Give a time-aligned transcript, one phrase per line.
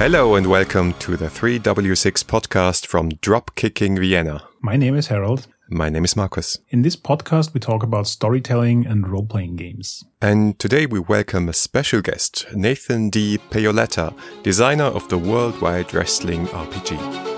[0.00, 4.42] Hello and welcome to the 3W6 podcast from Dropkicking Vienna.
[4.62, 5.46] My name is Harold.
[5.68, 6.56] My name is Marcus.
[6.70, 10.02] In this podcast, we talk about storytelling and role playing games.
[10.22, 13.36] And today we welcome a special guest, Nathan D.
[13.50, 17.29] Paoletta, designer of the Worldwide Wrestling RPG.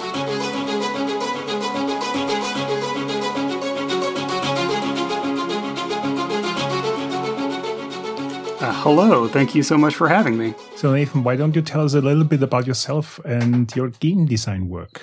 [8.63, 10.55] Uh, hello, thank you so much for having me.
[10.77, 14.25] So, Nathan, why don't you tell us a little bit about yourself and your game
[14.25, 15.03] design work?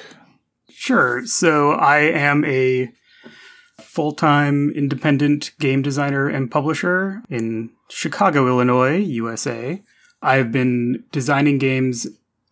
[0.69, 1.25] Sure.
[1.25, 2.89] So, I am a
[3.77, 9.83] full time independent game designer and publisher in Chicago, Illinois, USA.
[10.21, 12.07] I've been designing games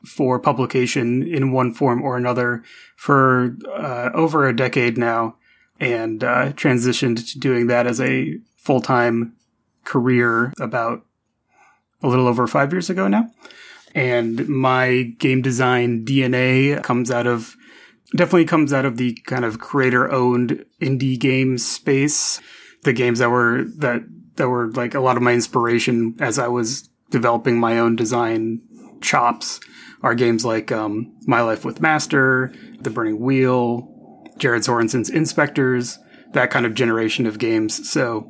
[0.06, 2.66] for publication in one form or another
[2.98, 5.38] for uh, over a decade now
[5.80, 9.37] and uh, transitioned to doing that as a full time
[9.88, 11.06] career about
[12.04, 13.32] a little over five years ago now.
[13.96, 17.56] And my game design DNA comes out of
[18.16, 22.40] definitely comes out of the kind of creator owned indie game space.
[22.84, 24.04] The games that were that
[24.36, 28.62] that were like a lot of my inspiration as I was developing my own design
[29.02, 29.60] chops
[30.04, 35.98] are games like um, My Life with Master, The Burning Wheel, Jared Sorensen's InSpectres,
[36.34, 37.90] that kind of generation of games.
[37.90, 38.30] So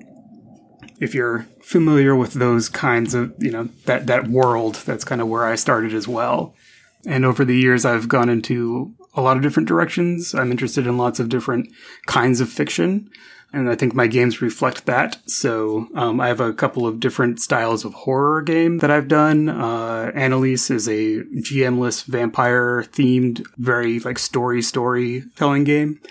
[0.99, 5.27] if you're familiar with those kinds of, you know, that, that world, that's kind of
[5.27, 6.55] where I started as well.
[7.05, 10.33] And over the years, I've gone into a lot of different directions.
[10.33, 11.69] I'm interested in lots of different
[12.05, 13.09] kinds of fiction.
[13.53, 15.17] And I think my games reflect that.
[15.29, 19.47] So um, I have a couple of different styles of horror game that I've done.
[19.47, 26.01] Uh, Annalise is a GM-less vampire themed, very like story story telling game.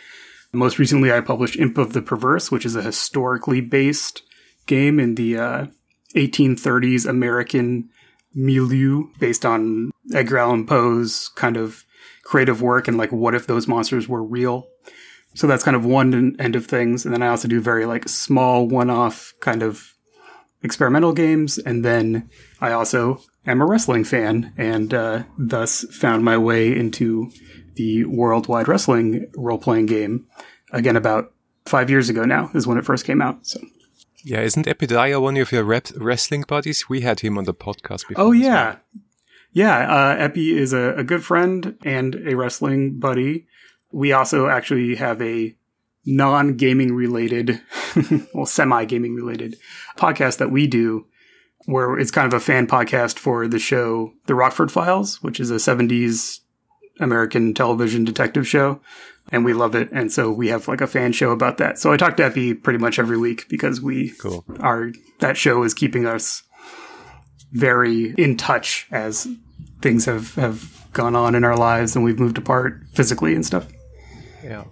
[0.53, 4.23] Most recently, I published Imp of the Perverse, which is a historically based
[4.67, 5.67] game in the uh,
[6.15, 7.89] 1830s American
[8.35, 11.85] milieu based on Edgar Allan Poe's kind of
[12.23, 14.67] creative work and like what if those monsters were real.
[15.35, 17.05] So that's kind of one end of things.
[17.05, 19.95] And then I also do very like small one off kind of
[20.63, 21.59] experimental games.
[21.59, 22.29] And then
[22.61, 27.31] I also am a wrestling fan and uh, thus found my way into
[27.75, 30.27] the worldwide wrestling role playing game
[30.73, 31.33] again about
[31.67, 33.47] five years ago now is when it first came out.
[33.47, 33.61] So
[34.27, 36.89] yeah, isn't Epidiah one of your rep- wrestling buddies?
[36.89, 38.25] We had him on the podcast before.
[38.25, 38.81] Oh yeah, well.
[39.53, 39.79] yeah.
[39.79, 43.47] Uh, Epi is a, a, good friend and a wrestling buddy.
[43.93, 45.55] We also actually have a
[46.05, 47.61] non-gaming related,
[48.35, 49.59] well, semi-gaming related
[49.97, 51.07] podcast that we do,
[51.67, 55.53] where it's kind of a fan podcast for the show The Rockford Files, which is
[55.53, 56.41] a '70s
[57.01, 58.81] American television detective show
[59.33, 59.91] and we love it.
[59.93, 61.79] And so we have like a fan show about that.
[61.79, 64.45] So I talk to Epi pretty much every week because we cool.
[64.61, 66.43] are that show is keeping us
[67.53, 69.27] very in touch as
[69.81, 73.67] things have have gone on in our lives and we've moved apart physically and stuff.
[74.43, 74.65] Yeah.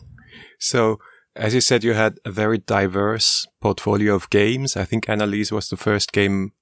[0.59, 0.99] So
[1.37, 4.77] as you said, you had a very diverse portfolio of games.
[4.77, 6.53] I think Annalise was the first game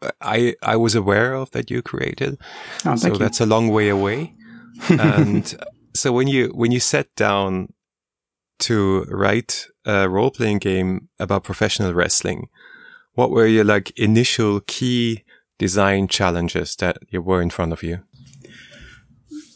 [0.00, 2.38] uh, I I was aware of that you created.
[2.84, 3.18] Oh, so you.
[3.18, 4.34] that's a long way away.
[4.88, 5.54] And
[5.94, 7.72] so when you when you sat down
[8.60, 12.48] to write a role playing game about professional wrestling,
[13.14, 15.24] what were your like initial key
[15.58, 18.00] design challenges that you were in front of you?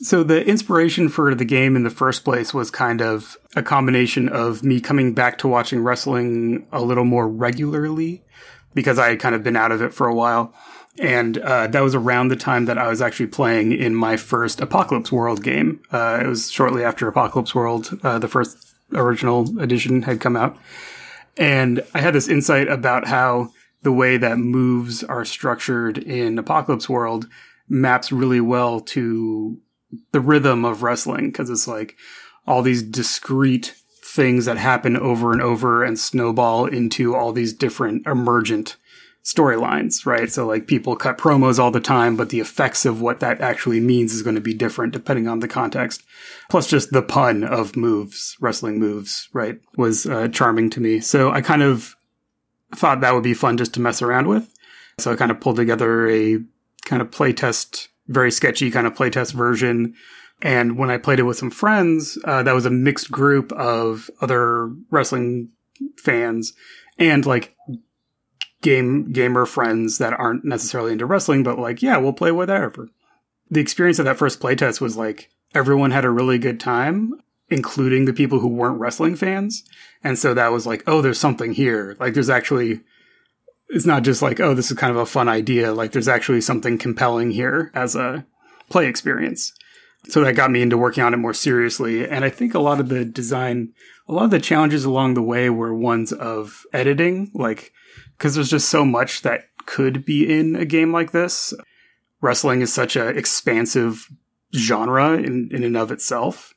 [0.03, 4.29] So the inspiration for the game in the first place was kind of a combination
[4.29, 8.23] of me coming back to watching wrestling a little more regularly
[8.75, 10.55] because I had kind of been out of it for a while
[11.01, 14.61] and uh, that was around the time that I was actually playing in my first
[14.61, 15.81] Apocalypse World game.
[15.93, 20.57] Uh, it was shortly after Apocalypse World, uh, the first original edition had come out,
[21.37, 23.51] and I had this insight about how
[23.83, 27.29] the way that moves are structured in Apocalypse World
[27.69, 29.59] maps really well to
[30.13, 31.97] the rhythm of wrestling because it's like
[32.47, 38.07] all these discrete things that happen over and over and snowball into all these different
[38.07, 38.77] emergent
[39.27, 40.31] storylines, right?
[40.31, 43.81] So like people cut promos all the time, but the effects of what that actually
[43.81, 46.05] means is going to be different depending on the context.
[46.49, 49.59] Plus just the pun of moves, wrestling moves, right?
[49.77, 51.01] Was uh, charming to me.
[51.01, 51.97] So I kind of
[52.77, 54.55] thought that would be fun just to mess around with.
[54.99, 56.39] So I kind of pulled together a
[56.85, 59.95] kind of playtest, very sketchy kind of playtest version.
[60.41, 64.09] And when I played it with some friends, uh, that was a mixed group of
[64.21, 65.51] other wrestling
[65.99, 66.53] fans
[66.97, 67.57] and like
[68.67, 72.89] game gamer friends that aren't necessarily into wrestling, but like, yeah, we'll play whatever.
[73.49, 77.13] The experience of that first playtest was like everyone had a really good time,
[77.49, 79.63] including the people who weren't wrestling fans.
[80.03, 81.97] And so that was like, oh, there's something here.
[82.01, 82.81] Like there's actually
[83.69, 85.73] it's not just like, oh, this is kind of a fun idea.
[85.73, 88.27] Like there's actually something compelling here as a
[88.69, 89.53] play experience.
[90.09, 92.09] So that got me into working on it more seriously.
[92.09, 93.75] And I think a lot of the design,
[94.09, 97.73] a lot of the challenges along the way were ones of editing, like,
[98.19, 101.53] cause there's just so much that could be in a game like this.
[102.21, 104.09] Wrestling is such an expansive
[104.55, 106.55] genre in, in and of itself.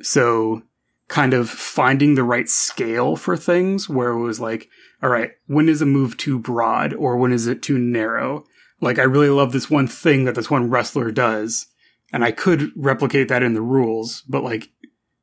[0.00, 0.62] So
[1.08, 4.68] kind of finding the right scale for things where it was like,
[5.02, 8.44] all right, when is a move too broad or when is it too narrow?
[8.80, 11.66] Like, I really love this one thing that this one wrestler does,
[12.12, 14.70] and I could replicate that in the rules, but like,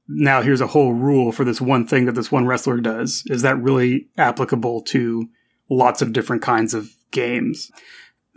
[0.08, 3.24] now here's a whole rule for this one thing that this one wrestler does.
[3.28, 5.30] Is that really applicable to
[5.72, 7.72] lots of different kinds of games?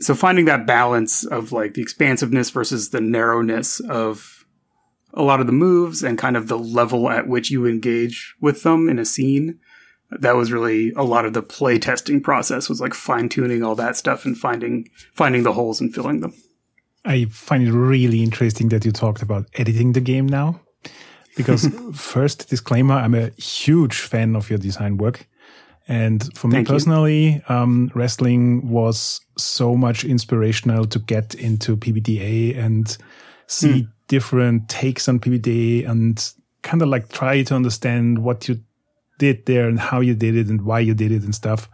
[0.00, 4.46] So finding that balance of like the expansiveness versus the narrowness of
[5.12, 8.62] a lot of the moves and kind of the level at which you engage with
[8.62, 9.58] them in a scene.
[10.10, 13.74] That was really a lot of the play testing process was like fine tuning all
[13.76, 16.34] that stuff and finding finding the holes and filling them.
[17.04, 20.60] I find it really interesting that you talked about editing the game now.
[21.36, 25.26] Because first disclaimer, I'm a huge fan of your design work.
[25.86, 26.74] And for me Thank you.
[26.74, 32.96] personally, um, wrestling was so much inspirational to get into PBTA and
[33.46, 33.88] see Hmm.
[34.08, 36.32] different takes on PBTA and
[36.62, 38.60] kind of like try to understand what you
[39.18, 41.68] did there and how you did it and why you did it and stuff.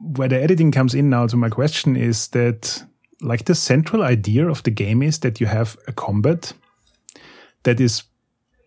[0.00, 2.84] Where the editing comes in now to my question is that
[3.20, 6.52] like the central idea of the game is that you have a combat
[7.64, 8.04] that is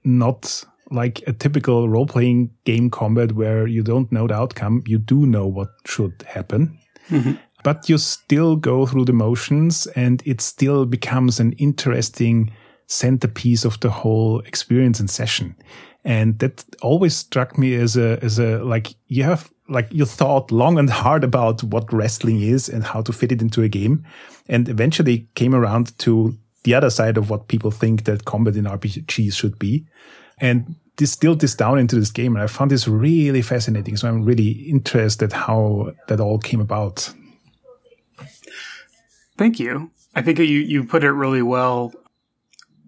[0.04, 4.84] not like a typical role playing game combat where you don't know the outcome.
[4.86, 6.78] You do know what should happen,
[7.10, 7.34] mm-hmm.
[7.63, 12.51] but you still go through the motions and it still becomes an interesting
[12.88, 15.56] centerpiece of the whole experience and session.
[16.06, 20.51] And that always struck me as a, as a, like, you have, like, you thought
[20.51, 24.06] long and hard about what wrestling is and how to fit it into a game.
[24.48, 28.63] And eventually came around to the other side of what people think that combat in
[28.63, 29.86] RPGs should be
[30.39, 32.36] and distilled this down into this game.
[32.36, 33.95] And I found this really fascinating.
[33.98, 37.13] So I'm really interested how that all came about.
[39.38, 39.92] Thank you.
[40.16, 41.94] I think you you put it really well.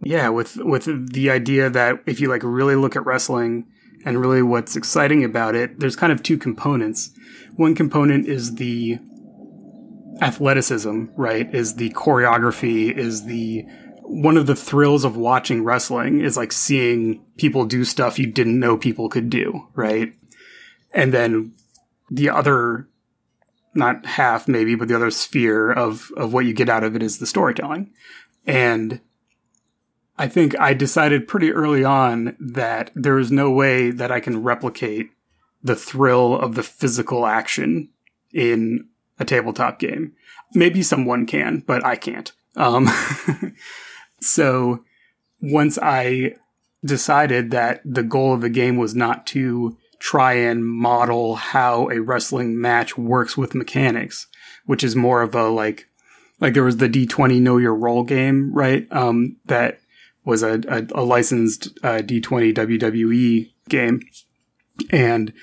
[0.01, 3.67] Yeah, with with the idea that if you like really look at wrestling
[4.05, 7.11] and really what's exciting about it, there's kind of two components.
[7.55, 8.97] One component is the
[10.21, 11.53] athleticism, right?
[11.53, 13.65] Is the choreography, is the
[14.09, 18.59] one of the thrills of watching wrestling is like seeing people do stuff you didn't
[18.59, 20.13] know people could do, right?
[20.91, 21.53] And then
[22.09, 22.87] the other
[23.75, 27.03] not half maybe, but the other sphere of of what you get out of it
[27.03, 27.93] is the storytelling.
[28.47, 28.99] And
[30.17, 34.41] I think I decided pretty early on that there is no way that I can
[34.41, 35.11] replicate
[35.61, 37.89] the thrill of the physical action
[38.33, 38.87] in
[39.19, 40.13] a tabletop game.
[40.55, 42.31] Maybe someone can, but I can't.
[42.55, 42.89] Um,
[44.21, 44.83] so
[45.41, 46.35] once I
[46.83, 51.99] decided that the goal of the game was not to try and model how a
[52.01, 54.27] wrestling match works with mechanics,
[54.65, 55.87] which is more of a like,
[56.39, 58.87] like there was the D20 know your role game, right?
[58.91, 59.79] Um, that
[60.23, 64.01] was a, a, a licensed uh, D20 WWE game.
[64.89, 65.33] And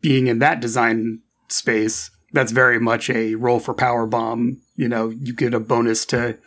[0.00, 4.60] being in that design space, that's very much a roll for power bomb.
[4.74, 6.38] You know, you get a bonus to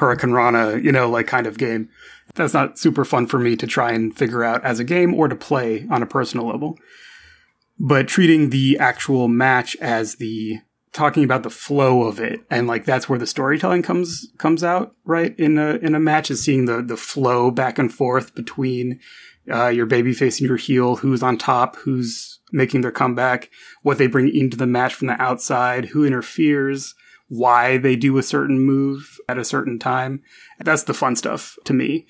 [0.00, 1.88] Hurricanrana, you know, like kind of game.
[2.34, 5.28] That's not super fun for me to try and figure out as a game or
[5.28, 6.78] to play on a personal level.
[7.78, 10.60] But treating the actual match as the
[10.92, 14.94] talking about the flow of it and like that's where the storytelling comes comes out
[15.04, 19.00] right in a in a match is seeing the the flow back and forth between
[19.50, 23.50] uh, your baby facing your heel who's on top who's making their comeback
[23.82, 26.94] what they bring into the match from the outside who interferes
[27.32, 30.22] why they do a certain move at a certain time
[30.60, 32.06] that's the fun stuff to me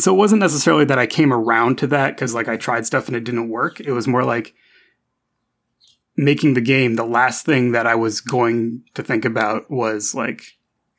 [0.00, 3.06] so it wasn't necessarily that i came around to that because like i tried stuff
[3.06, 4.54] and it didn't work it was more like
[6.18, 10.42] making the game, the last thing that I was going to think about was like,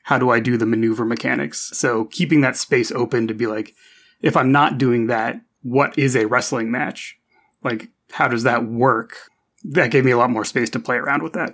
[0.03, 1.71] how do I do the maneuver mechanics?
[1.77, 3.75] So keeping that space open to be like,
[4.21, 7.17] if I'm not doing that, what is a wrestling match?
[7.61, 9.17] Like, how does that work?
[9.65, 11.53] That gave me a lot more space to play around with that.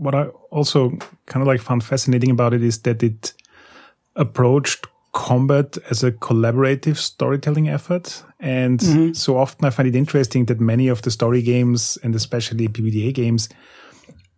[0.00, 0.90] What I also
[1.26, 3.34] kind of like found fascinating about it is that it
[4.16, 8.22] approached combat as a collaborative storytelling effort.
[8.38, 8.80] And
[9.16, 13.12] so often I find it interesting that many of the story games and especially PBTA
[13.12, 13.48] games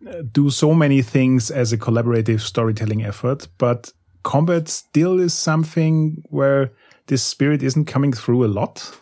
[0.09, 3.93] uh, do so many things as a collaborative storytelling effort, but
[4.25, 6.73] combat still is something where
[7.07, 8.99] this spirit isn't coming through a lot.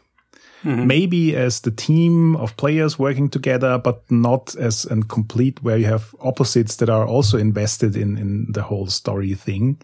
[0.65, 5.87] Maybe as the team of players working together, but not as a complete where you
[5.87, 9.79] have opposites that are also invested in, in the whole story thing.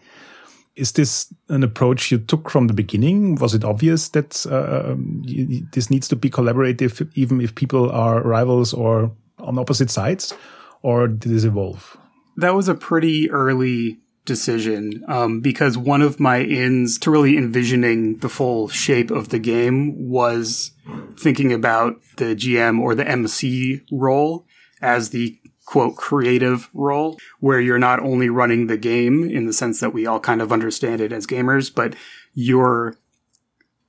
[0.77, 3.35] is this an approach you took from the beginning?
[3.35, 4.95] Was it obvious that uh,
[5.73, 10.33] this needs to be collaborative, even if people are rivals or on opposite sides,
[10.83, 11.97] or did this evolve?
[12.37, 18.17] That was a pretty early decision um, because one of my ins to really envisioning
[18.19, 20.71] the full shape of the game was
[21.17, 24.45] thinking about the GM or the MC role
[24.81, 29.79] as the quote creative role where you're not only running the game in the sense
[29.79, 31.95] that we all kind of understand it as gamers, but
[32.33, 32.95] you're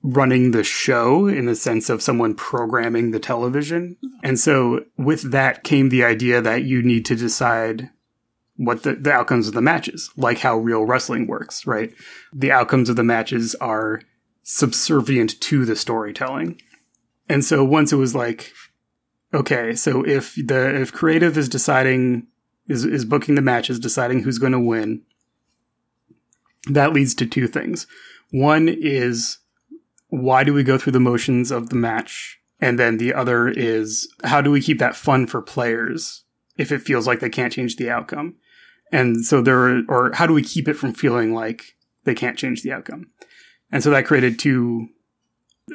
[0.02, 3.96] running the show in the sense of someone programming the television.
[4.22, 7.90] And so with that came the idea that you need to decide
[8.58, 11.94] what the, the outcomes of the matches, like how real wrestling works, right?
[12.32, 14.02] The outcomes of the matches are
[14.42, 16.60] subservient to the storytelling.
[17.28, 18.52] And so once it was like,
[19.32, 22.26] okay, so if the if creative is deciding
[22.66, 25.02] is is booking the matches, deciding who's going to win,
[26.68, 27.86] that leads to two things.
[28.32, 29.38] One is
[30.08, 32.40] why do we go through the motions of the match?
[32.60, 36.24] And then the other is how do we keep that fun for players
[36.56, 38.34] if it feels like they can't change the outcome?
[38.92, 42.62] And so there, or how do we keep it from feeling like they can't change
[42.62, 43.10] the outcome?
[43.70, 44.88] And so that created two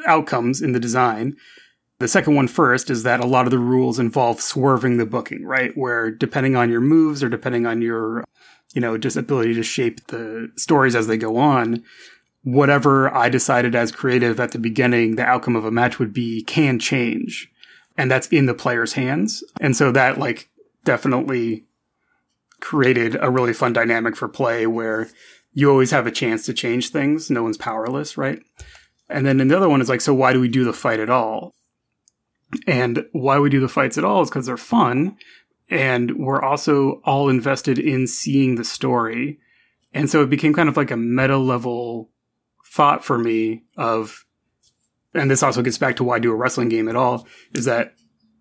[0.07, 1.35] outcomes in the design.
[1.99, 5.45] The second one first is that a lot of the rules involve swerving the booking,
[5.45, 5.71] right?
[5.75, 8.23] Where depending on your moves or depending on your,
[8.73, 11.83] you know, just ability to shape the stories as they go on,
[12.43, 16.43] whatever I decided as creative at the beginning, the outcome of a match would be
[16.43, 17.49] can change.
[17.95, 19.43] And that's in the player's hands.
[19.61, 20.49] And so that like
[20.83, 21.65] definitely
[22.63, 25.09] created a really fun dynamic for play where
[25.51, 27.29] you always have a chance to change things.
[27.29, 28.39] No one's powerless, right?
[29.09, 31.09] And then the other one is like, so why do we do the fight at
[31.09, 31.53] all?
[32.65, 35.17] And why we do the fights at all is because they're fun.
[35.69, 39.39] And we're also all invested in seeing the story.
[39.93, 42.09] And so it became kind of like a meta level
[42.71, 44.25] thought for me of,
[45.13, 47.93] and this also gets back to why do a wrestling game at all, is that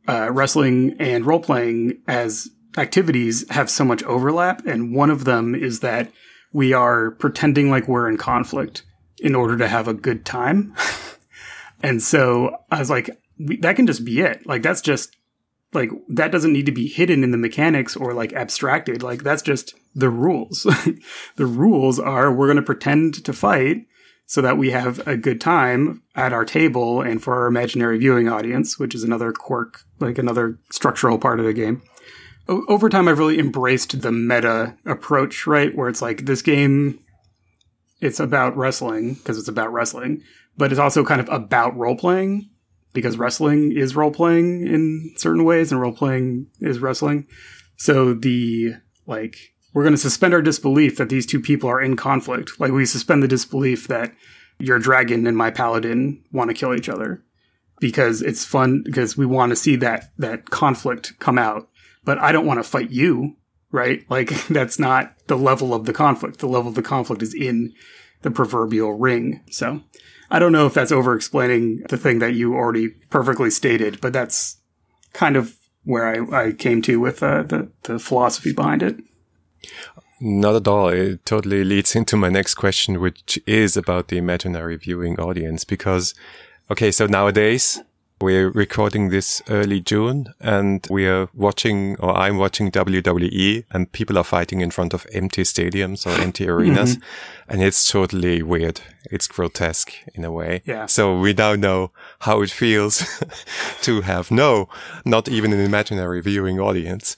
[0.09, 4.67] uh, wrestling and role playing as activities have so much overlap.
[4.67, 6.11] And one of them is that
[6.52, 8.83] we are pretending like we're in conflict
[9.19, 10.75] in order to have a good time.
[11.83, 13.11] and so I was like,
[13.61, 14.47] that can just be it.
[14.47, 15.17] Like, that's just
[15.73, 19.02] like, that doesn't need to be hidden in the mechanics or like abstracted.
[19.02, 20.62] Like, that's just the rules.
[21.37, 23.87] the rules are we're going to pretend to fight
[24.26, 28.29] so that we have a good time at our table and for our imaginary viewing
[28.29, 31.83] audience, which is another quirk, like another structural part of the game
[32.49, 35.75] over time I've really embraced the meta approach, right?
[35.75, 36.99] Where it's like this game
[38.01, 40.23] it's about wrestling because it's about wrestling,
[40.57, 42.51] but it's also kind of about role playing
[42.93, 47.27] because wrestling is role playing in certain ways and role playing is wrestling.
[47.77, 48.75] So the
[49.07, 49.37] like
[49.73, 52.61] we're going to suspend our disbelief that these two people are in conflict.
[52.61, 54.13] Like we suspend the disbelief that
[54.59, 57.23] your dragon and my paladin want to kill each other
[57.83, 61.69] because it's fun because we want to see that that conflict come out
[62.05, 63.37] but I don't want to fight you,
[63.71, 64.05] right?
[64.11, 66.39] Like that's not the level of the conflict.
[66.39, 67.73] The level of the conflict is in
[68.23, 69.43] the proverbial ring.
[69.51, 69.83] So
[70.31, 74.12] I don't know if that's over explaining the thing that you already perfectly stated, but
[74.12, 74.59] that's
[75.12, 78.97] kind of where I, I came to with uh, the, the philosophy behind it.
[80.21, 80.89] Not at all.
[80.89, 85.65] It totally leads into my next question, which is about the imaginary viewing audience.
[85.65, 86.15] Because,
[86.73, 87.83] okay, so nowadays
[88.19, 94.17] we're recording this early June and we are watching, or I'm watching WWE and people
[94.17, 96.97] are fighting in front of empty stadiums or empty arenas.
[96.97, 97.52] Mm-hmm.
[97.52, 98.81] And it's totally weird.
[99.11, 100.62] It's grotesque in a way.
[100.64, 100.87] Yeah.
[100.87, 103.21] So we now know how it feels
[103.83, 104.71] to have no,
[105.05, 107.17] not even an imaginary viewing audience.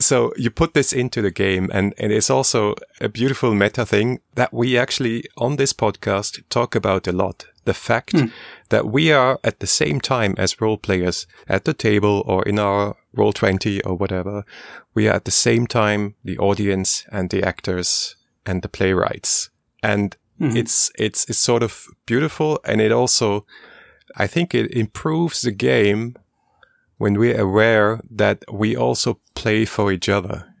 [0.00, 4.20] So you put this into the game and, and it's also a beautiful meta thing
[4.36, 8.32] that we actually on this podcast talk about a lot the fact mm.
[8.70, 12.58] that we are at the same time as role players at the table or in
[12.58, 14.44] our Roll20 or whatever.
[14.94, 19.50] We are at the same time the audience and the actors and the playwrights.
[19.82, 20.56] And mm-hmm.
[20.56, 22.60] it's, it's, it's sort of beautiful.
[22.64, 23.44] And it also,
[24.16, 26.16] I think it improves the game
[26.98, 30.54] when we're aware that we also play for each other.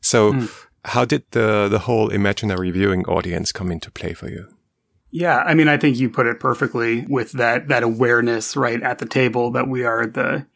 [0.00, 0.50] So mm.
[0.84, 4.46] how did the, the whole imaginary viewing audience come into play for you?
[5.10, 8.98] Yeah, I mean, I think you put it perfectly with that that awareness right at
[8.98, 10.46] the table that we are the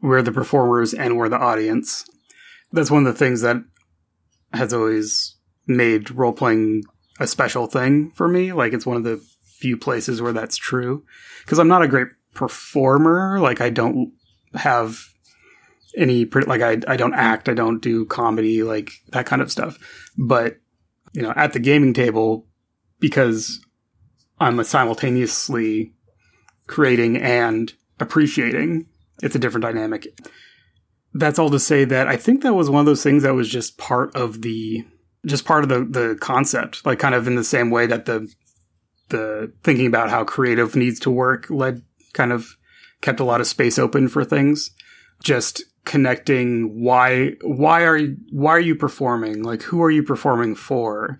[0.00, 2.04] we're the performers and we're the audience.
[2.72, 3.56] That's one of the things that
[4.52, 6.84] has always made role playing
[7.18, 8.52] a special thing for me.
[8.52, 11.04] Like it's one of the few places where that's true
[11.44, 13.38] because I'm not a great performer.
[13.40, 14.12] Like I don't
[14.54, 15.00] have
[15.96, 19.78] any like I I don't act, I don't do comedy, like that kind of stuff.
[20.16, 20.58] But
[21.12, 22.46] you know, at the gaming table,
[23.00, 23.60] because
[24.40, 25.92] I'm simultaneously
[26.66, 28.86] creating and appreciating.
[29.22, 30.06] It's a different dynamic.
[31.12, 33.48] That's all to say that I think that was one of those things that was
[33.48, 34.84] just part of the
[35.26, 38.32] just part of the the concept, like kind of in the same way that the
[39.08, 41.82] the thinking about how creative needs to work led
[42.12, 42.56] kind of
[43.00, 44.70] kept a lot of space open for things.
[45.22, 49.42] Just connecting why why are you, why are you performing?
[49.42, 51.18] Like who are you performing for?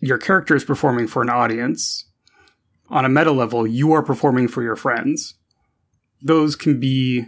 [0.00, 2.06] Your character is performing for an audience.
[2.94, 5.34] On a meta level, you are performing for your friends.
[6.22, 7.26] Those can be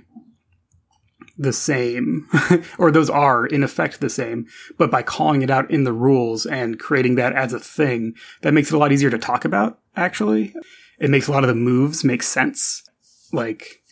[1.36, 2.28] the same,
[2.78, 4.46] or those are in effect the same,
[4.78, 8.54] but by calling it out in the rules and creating that as a thing, that
[8.54, 10.54] makes it a lot easier to talk about, actually.
[11.00, 12.84] It makes a lot of the moves make sense.
[13.32, 13.82] Like,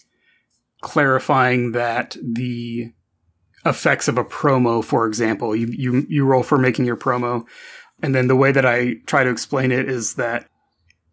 [0.81, 2.93] clarifying that the
[3.67, 7.45] effects of a promo, for example, you, you, you roll for making your promo.
[8.01, 10.47] And then the way that I try to explain it is that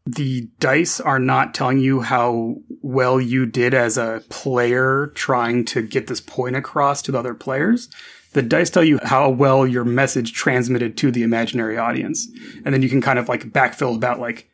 [0.06, 5.82] the dice are not telling you how well you did as a player trying to
[5.82, 7.90] get this point across to the other players.
[8.34, 12.28] The dice tell you how well your message transmitted to the imaginary audience.
[12.66, 14.50] And then you can kind of like backfill about like,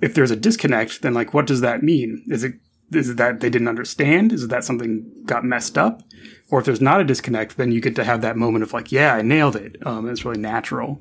[0.00, 2.24] if there's a disconnect, then like, what does that mean?
[2.26, 2.54] Is it,
[2.92, 4.32] is it that they didn't understand?
[4.32, 6.02] Is it that something got messed up?
[6.50, 8.90] Or if there's not a disconnect, then you get to have that moment of like,
[8.90, 9.76] yeah, I nailed it.
[9.86, 11.00] Um, it's really natural.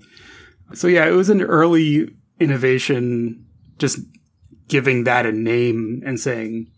[0.73, 3.45] So yeah, it was an early innovation
[3.81, 3.99] just
[4.69, 6.71] giving that a name and saying,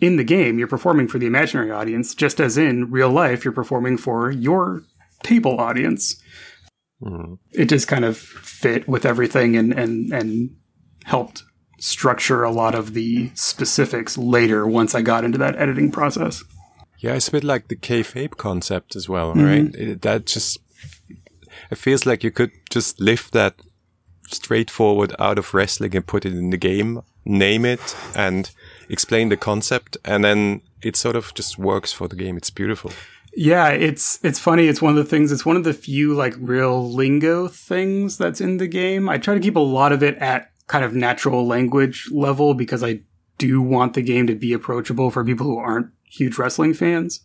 [0.00, 3.52] in the game, you're performing for the imaginary audience, just as in real life, you're
[3.52, 4.82] performing for your
[5.22, 6.20] table audience.
[7.02, 7.38] Mm.
[7.52, 10.56] It just kind of fit with everything and, and, and
[11.04, 11.44] helped
[11.78, 16.44] structure a lot of the specifics later once I got into that editing process.
[16.98, 19.44] Yeah, it's a bit like the kayfabe concept as well, mm-hmm.
[19.44, 19.74] right?
[19.74, 20.58] It, that just,
[21.70, 23.54] it feels like you could just lift that
[24.32, 28.50] straightforward out of wrestling and put it in the game, name it and
[28.88, 29.96] explain the concept.
[30.04, 32.36] And then it sort of just works for the game.
[32.36, 32.92] It's beautiful.
[33.34, 34.66] Yeah, it's it's funny.
[34.68, 35.32] It's one of the things.
[35.32, 39.08] It's one of the few like real lingo things that's in the game.
[39.08, 42.84] I try to keep a lot of it at kind of natural language level because
[42.84, 43.00] I
[43.38, 47.20] do want the game to be approachable for people who aren't huge wrestling fans.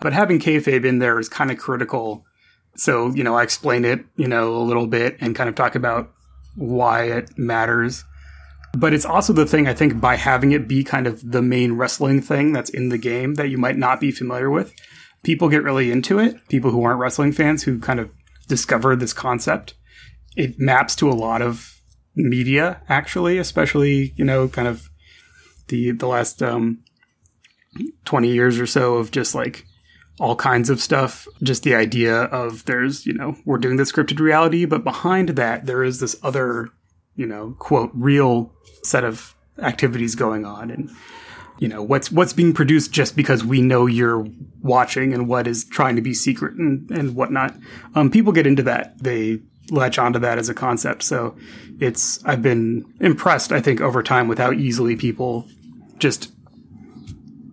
[0.00, 2.24] But having kayfabe in there is kind of critical.
[2.74, 5.76] So you know, I explain it you know a little bit and kind of talk
[5.76, 6.12] about
[6.56, 8.04] why it matters.
[8.76, 11.74] But it's also the thing I think by having it be kind of the main
[11.74, 14.74] wrestling thing that's in the game that you might not be familiar with,
[15.22, 16.36] people get really into it.
[16.48, 18.10] People who aren't wrestling fans who kind of
[18.48, 19.74] discover this concept.
[20.36, 21.80] It maps to a lot of
[22.16, 24.90] media, actually, especially, you know, kind of
[25.68, 26.80] the the last um,
[28.04, 29.66] 20 years or so of just like
[30.20, 31.26] all kinds of stuff.
[31.42, 35.66] Just the idea of there's, you know, we're doing the scripted reality, but behind that,
[35.66, 36.68] there is this other,
[37.16, 40.70] you know, quote, real set of activities going on.
[40.70, 40.90] And,
[41.58, 44.26] you know, what's, what's being produced just because we know you're
[44.60, 47.56] watching and what is trying to be secret and, and whatnot.
[47.94, 49.02] Um, people get into that.
[49.02, 51.02] They latch onto that as a concept.
[51.02, 51.36] So
[51.80, 55.48] it's, I've been impressed, I think, over time with how easily people
[55.98, 56.32] just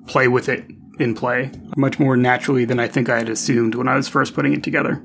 [0.08, 0.65] play with it
[1.01, 4.33] in play much more naturally than I think I had assumed when I was first
[4.33, 5.03] putting it together.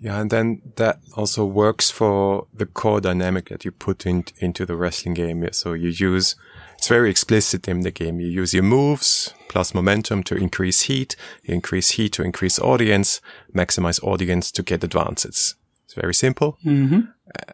[0.00, 4.66] Yeah, and then that also works for the core dynamic that you put in, into
[4.66, 5.48] the wrestling game.
[5.52, 6.34] So you use,
[6.76, 8.18] it's very explicit in the game.
[8.18, 13.20] You use your moves plus momentum to increase heat, you increase heat to increase audience,
[13.54, 15.54] maximize audience to get advances.
[15.84, 16.58] It's very simple.
[16.64, 17.02] Mm-hmm.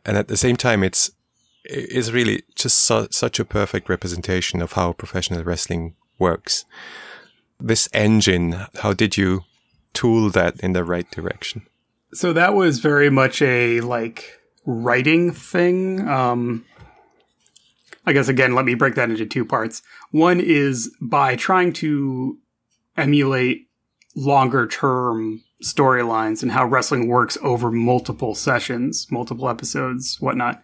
[0.07, 1.11] And at the same time, it's,
[1.65, 6.65] it's really just su- such a perfect representation of how professional wrestling works
[7.61, 9.45] this engine, how did you
[9.93, 11.67] tool that in the right direction?
[12.13, 16.07] So that was very much a like writing thing.
[16.09, 16.65] Um,
[18.07, 19.83] I guess again, let me break that into two parts.
[20.11, 22.39] One is by trying to
[22.97, 23.69] emulate
[24.15, 30.63] longer term storylines and how wrestling works over multiple sessions, multiple episodes, whatnot.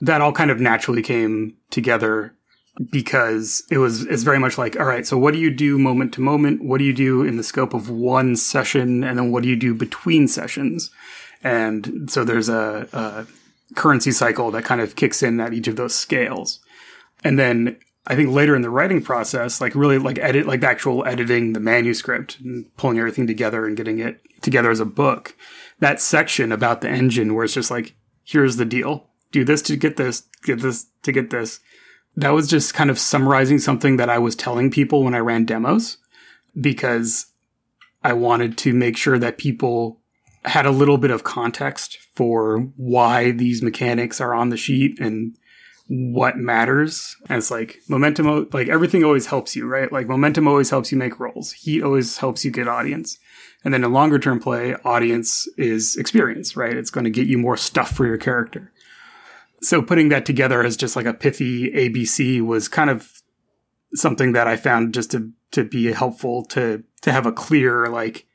[0.00, 2.35] That all kind of naturally came together
[2.90, 6.12] because it was it's very much like all right so what do you do moment
[6.14, 6.62] to moment?
[6.62, 9.02] What do you do in the scope of one session?
[9.02, 10.90] And then what do you do between sessions?
[11.42, 15.76] And so there's a, a currency cycle that kind of kicks in at each of
[15.76, 16.60] those scales.
[17.24, 20.68] And then i think later in the writing process like really like edit like the
[20.68, 25.34] actual editing the manuscript and pulling everything together and getting it together as a book
[25.80, 27.94] that section about the engine where it's just like
[28.26, 29.08] here's the deal.
[29.32, 31.60] Do this to get this get this to get this
[32.16, 35.44] that was just kind of summarizing something that I was telling people when I ran
[35.44, 35.98] demos
[36.58, 37.26] because
[38.02, 40.00] I wanted to make sure that people
[40.44, 45.36] had a little bit of context for why these mechanics are on the sheet and
[45.88, 47.16] what matters.
[47.28, 49.92] And it's like momentum, like everything always helps you, right?
[49.92, 51.52] Like momentum always helps you make rolls.
[51.52, 53.18] Heat always helps you get audience.
[53.64, 56.76] And then in longer term play, audience is experience, right?
[56.76, 58.72] It's going to get you more stuff for your character.
[59.66, 63.10] So putting that together as just like a pithy ABC was kind of
[63.94, 68.26] something that I found just to, to be helpful to, to have a clear, like,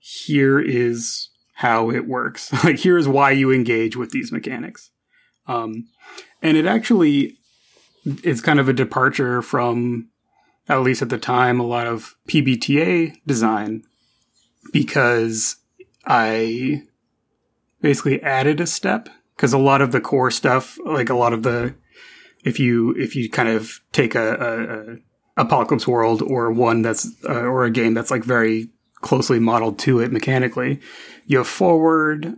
[0.00, 2.52] here is how it works.
[2.64, 4.90] like, here is why you engage with these mechanics.
[5.46, 5.90] Um,
[6.42, 7.38] and it actually
[8.24, 10.08] is kind of a departure from,
[10.68, 13.84] at least at the time, a lot of PBTA design
[14.72, 15.54] because
[16.04, 16.82] I
[17.80, 21.44] basically added a step because a lot of the core stuff, like a lot of
[21.44, 21.72] the,
[22.44, 24.96] if you if you kind of take a, a, a
[25.44, 30.00] apocalypse world or one that's uh, or a game that's like very closely modeled to
[30.00, 30.80] it mechanically,
[31.26, 32.36] you have forward,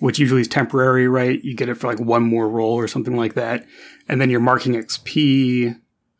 [0.00, 1.42] which usually is temporary, right?
[1.44, 3.64] You get it for like one more roll or something like that,
[4.08, 5.78] and then you're marking XP,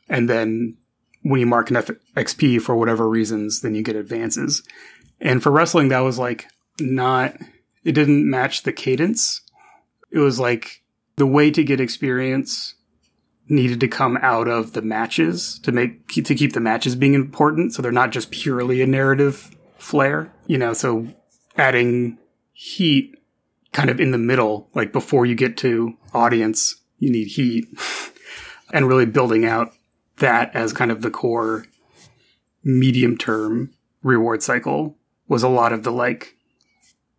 [0.08, 0.76] and then
[1.22, 4.62] when you mark enough XP for whatever reasons, then you get advances.
[5.20, 6.46] And for wrestling, that was like
[6.80, 7.36] not,
[7.84, 9.40] it didn't match the cadence.
[10.12, 10.82] It was like
[11.16, 12.74] the way to get experience
[13.48, 17.74] needed to come out of the matches to make, to keep the matches being important.
[17.74, 21.08] So they're not just purely a narrative flair, you know, so
[21.56, 22.18] adding
[22.52, 23.14] heat
[23.72, 27.66] kind of in the middle, like before you get to audience, you need heat
[28.72, 29.72] and really building out
[30.18, 31.66] that as kind of the core
[32.62, 33.72] medium term
[34.02, 34.96] reward cycle
[35.26, 36.36] was a lot of the like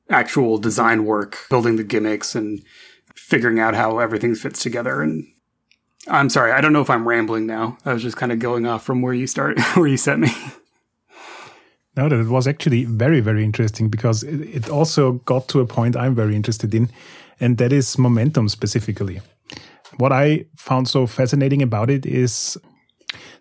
[0.09, 2.63] actual design work, building the gimmicks and
[3.15, 5.01] figuring out how everything fits together.
[5.01, 5.27] And
[6.07, 7.77] I'm sorry, I don't know if I'm rambling now.
[7.85, 10.29] I was just kind of going off from where you start, where you set me.
[11.95, 15.95] No, that it was actually very, very interesting because it also got to a point
[15.95, 16.89] I'm very interested in,
[17.39, 19.21] and that is momentum specifically.
[19.97, 22.57] What I found so fascinating about it is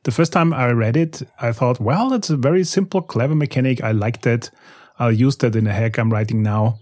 [0.04, 3.82] the first time I read it, I thought, well, that's a very simple, clever mechanic.
[3.82, 4.50] I like that.
[5.02, 6.78] I'll use that in a hack I'm writing now.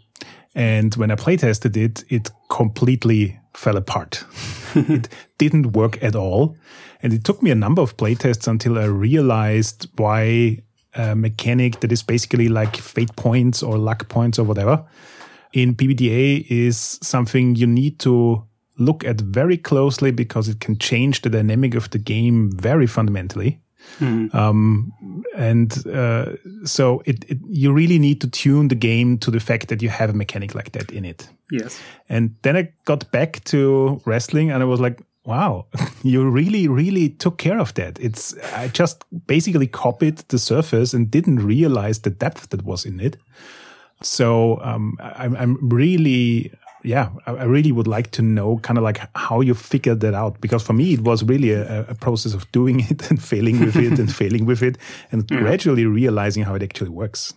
[0.55, 4.25] And when I playtested it, it completely fell apart.
[4.75, 6.57] it didn't work at all.
[7.03, 10.59] And it took me a number of playtests until I realized why
[10.95, 14.85] a mechanic that is basically like fate points or luck points or whatever
[15.53, 18.45] in PBTA is something you need to
[18.79, 23.61] look at very closely because it can change the dynamic of the game very fundamentally.
[23.99, 24.35] Mm.
[24.35, 24.93] Um,
[25.37, 29.69] and uh, so it, it, you really need to tune the game to the fact
[29.69, 31.29] that you have a mechanic like that in it.
[31.51, 31.81] Yes.
[32.09, 35.67] And then I got back to wrestling and I was like, wow,
[36.03, 37.99] you really, really took care of that.
[38.01, 43.01] It's, I just basically copied the surface and didn't realize the depth that was in
[43.01, 43.17] it.
[44.03, 49.01] So um, I'm, I'm really yeah, I really would like to know kind of like
[49.15, 52.51] how you figured that out because for me it was really a, a process of
[52.53, 54.79] doing it and failing with it and failing with it
[55.13, 55.41] and yeah.
[55.41, 57.35] gradually realizing how it actually works.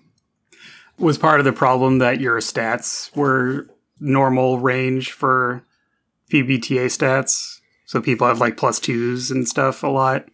[0.97, 3.67] Was part of the problem that your stats were
[3.99, 5.63] normal range for
[6.31, 7.59] PBTA stats?
[7.85, 10.25] So people have like plus twos and stuff a lot.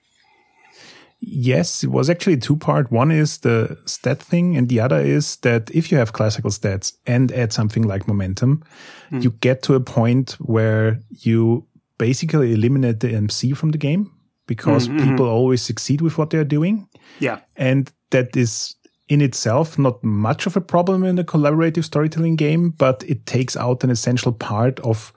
[1.21, 2.91] Yes, it was actually two part.
[2.91, 6.93] One is the stat thing, and the other is that if you have classical stats
[7.05, 8.63] and add something like momentum,
[9.11, 9.21] mm.
[9.21, 14.11] you get to a point where you basically eliminate the MC from the game
[14.47, 15.09] because mm-hmm.
[15.09, 16.87] people always succeed with what they're doing.
[17.19, 17.39] Yeah.
[17.57, 18.75] And that is
[19.09, 23.57] in itself not much of a problem in a collaborative storytelling game, but it takes
[23.57, 25.11] out an essential part of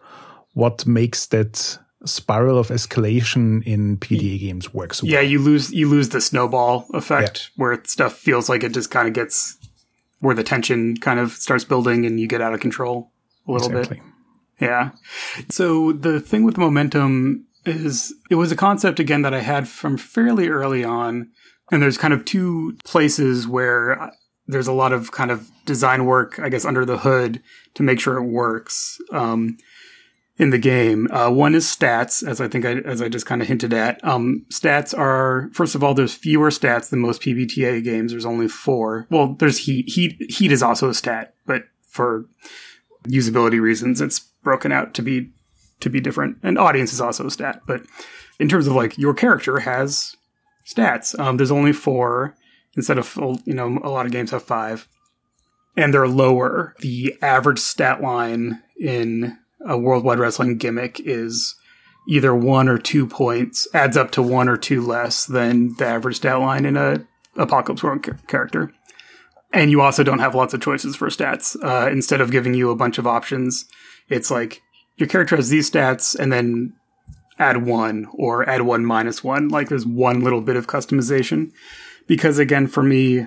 [0.54, 5.02] what makes that spiral of escalation in PBTA games works.
[5.02, 7.62] Yeah, you lose you lose the snowball effect yeah.
[7.62, 9.56] where stuff feels like it just kind of gets
[10.20, 13.10] where the tension kind of starts building and you get out of control
[13.46, 13.98] a little exactly.
[13.98, 14.06] bit.
[14.60, 14.90] Yeah.
[15.50, 19.96] So the thing with momentum is it was a concept again that I had from
[19.96, 21.30] fairly early on
[21.70, 24.12] and there's kind of two places where
[24.46, 27.42] there's a lot of kind of design work, I guess, under the hood
[27.74, 29.00] to make sure it works.
[29.10, 29.56] Um,
[30.38, 31.08] in the game.
[31.10, 34.02] Uh, one is stats, as I think I, as I just kind of hinted at.
[34.04, 38.12] Um, stats are, first of all, there's fewer stats than most PBTA games.
[38.12, 39.06] There's only four.
[39.10, 39.88] Well, there's heat.
[39.88, 42.26] Heat, heat is also a stat, but for
[43.04, 45.30] usability reasons, it's broken out to be,
[45.80, 46.38] to be different.
[46.42, 47.82] And audience is also a stat, but
[48.38, 50.16] in terms of like your character has
[50.66, 52.34] stats, um, there's only four
[52.74, 53.14] instead of,
[53.44, 54.88] you know, a lot of games have five
[55.76, 56.74] and they're lower.
[56.80, 61.54] The average stat line in a Worldwide Wrestling gimmick is
[62.08, 66.16] either one or two points, adds up to one or two less than the average
[66.16, 68.72] stat line in a Apocalypse World character.
[69.52, 71.56] and you also don't have lots of choices for stats.
[71.62, 73.66] Uh, instead of giving you a bunch of options,
[74.08, 74.62] it's like
[74.96, 76.72] your character has these stats and then
[77.38, 79.48] add one or add one minus one.
[79.48, 81.52] Like there's one little bit of customization.
[82.06, 83.26] Because again, for me,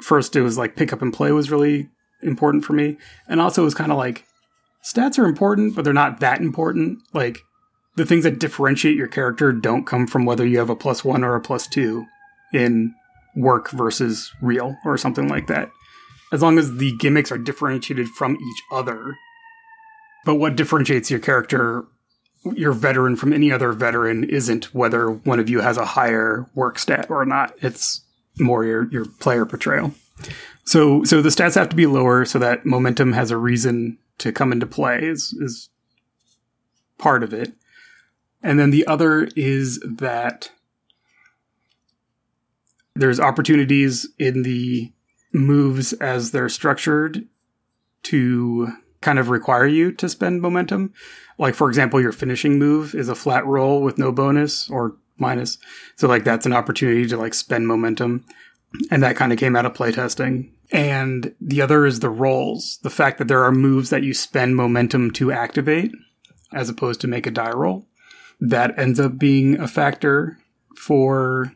[0.00, 1.88] first it was like pick up and play was really
[2.22, 2.98] important for me.
[3.28, 4.24] And also it was kind of like
[4.84, 6.98] stats are important, but they're not that important.
[7.12, 7.38] Like
[7.96, 11.24] the things that differentiate your character don't come from whether you have a plus one
[11.24, 12.06] or a plus two
[12.52, 12.94] in
[13.36, 15.70] work versus real or something like that.
[16.32, 19.16] As long as the gimmicks are differentiated from each other.
[20.24, 21.84] But what differentiates your character,
[22.54, 26.78] your veteran from any other veteran, isn't whether one of you has a higher work
[26.78, 27.54] stat or not.
[27.60, 28.02] It's
[28.38, 29.92] more your, your player portrayal.
[30.64, 34.32] So so the stats have to be lower so that momentum has a reason to
[34.32, 35.68] come into play is is
[36.98, 37.52] part of it.
[38.42, 40.50] And then the other is that
[42.94, 44.92] there's opportunities in the
[45.32, 47.26] moves as they're structured
[48.04, 50.92] to kind of require you to spend momentum.
[51.38, 55.58] Like, for example, your finishing move is a flat roll with no bonus or minus.
[55.96, 58.24] So, like, that's an opportunity to like spend momentum.
[58.90, 60.50] And that kind of came out of playtesting.
[60.72, 62.78] And the other is the rolls.
[62.82, 65.92] The fact that there are moves that you spend momentum to activate
[66.52, 67.86] as opposed to make a die roll.
[68.40, 70.38] That ends up being a factor
[70.76, 71.52] for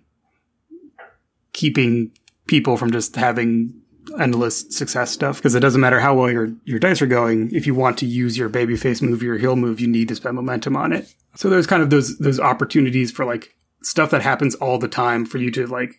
[1.53, 2.13] keeping
[2.47, 3.75] people from just having
[4.21, 7.67] endless success stuff because it doesn't matter how well your your dice are going if
[7.67, 10.37] you want to use your baby face move your heel move you need to spend
[10.37, 14.55] momentum on it so there's kind of those those opportunities for like stuff that happens
[14.57, 15.97] all the time for you to like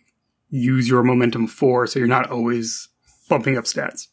[0.48, 2.88] use your momentum for so you're not always
[3.28, 4.08] bumping up stats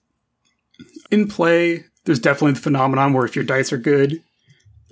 [1.11, 4.21] in play there's definitely the phenomenon where if your dice are good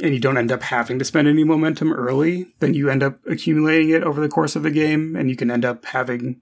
[0.01, 3.19] and you don't end up having to spend any momentum early, then you end up
[3.27, 6.41] accumulating it over the course of the game, and you can end up having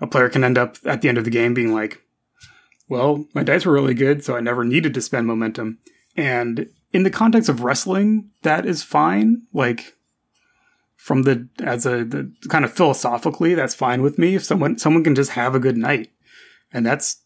[0.00, 2.02] a player can end up at the end of the game being like,
[2.88, 5.78] well, my dice were really good, so I never needed to spend momentum.
[6.16, 9.42] And in the context of wrestling, that is fine.
[9.52, 9.94] Like
[10.96, 14.34] from the as a the kind of philosophically, that's fine with me.
[14.34, 16.10] If someone someone can just have a good night,
[16.72, 17.16] and that's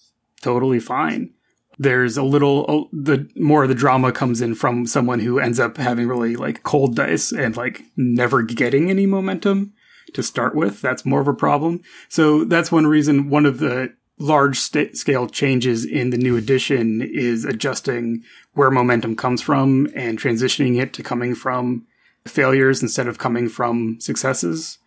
[0.40, 1.32] totally fine.
[1.78, 5.58] There's a little oh, the more of the drama comes in from someone who ends
[5.58, 9.72] up having really like cold dice and like never getting any momentum
[10.12, 10.80] to start with.
[10.80, 11.82] That's more of a problem.
[12.08, 17.02] So that's one reason one of the large st- scale changes in the new edition
[17.02, 21.86] is adjusting where momentum comes from and transitioning it to coming from
[22.26, 24.78] failures instead of coming from successes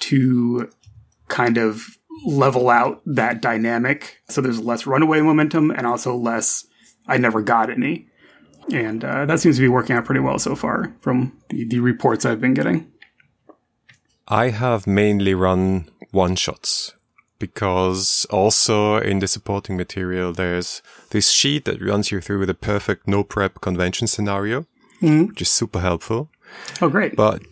[0.00, 0.70] to
[1.28, 4.20] kind of level out that dynamic.
[4.28, 6.66] So there's less runaway momentum and also less
[7.06, 8.06] I never got any.
[8.72, 11.80] And uh, that seems to be working out pretty well so far from the, the
[11.80, 12.90] reports I've been getting.
[14.28, 16.94] I have mainly run one shots
[17.38, 23.08] because also in the supporting material, there's this sheet that runs you through the perfect
[23.08, 24.66] no prep convention scenario,
[25.02, 25.26] mm-hmm.
[25.26, 26.30] which is super helpful.
[26.80, 27.16] Oh, great.
[27.16, 27.42] But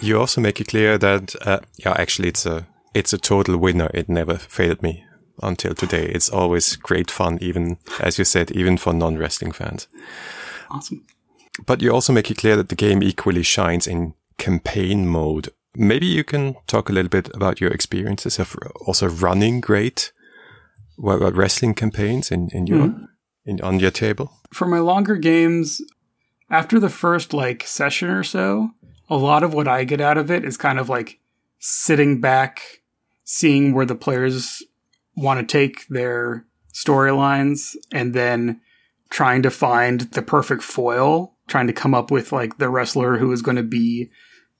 [0.00, 3.90] you also make it clear that, uh, yeah, actually it's a it's a total winner.
[3.94, 5.04] It never failed me
[5.42, 6.06] until today.
[6.06, 9.88] It's always great fun, even as you said, even for non-wrestling fans.
[10.70, 11.04] Awesome.
[11.66, 15.50] But you also make it clear that the game equally shines in campaign mode.
[15.74, 20.12] Maybe you can talk a little bit about your experiences of also running great
[20.96, 23.04] what, wrestling campaigns in, in your mm-hmm.
[23.46, 24.32] in, on your table.
[24.52, 25.80] For my longer games,
[26.50, 28.70] after the first like session or so,
[29.08, 31.18] a lot of what I get out of it is kind of like
[31.58, 32.81] sitting back
[33.24, 34.62] seeing where the players
[35.16, 38.60] want to take their storylines and then
[39.10, 43.30] trying to find the perfect foil, trying to come up with like the wrestler who
[43.32, 44.10] is going to be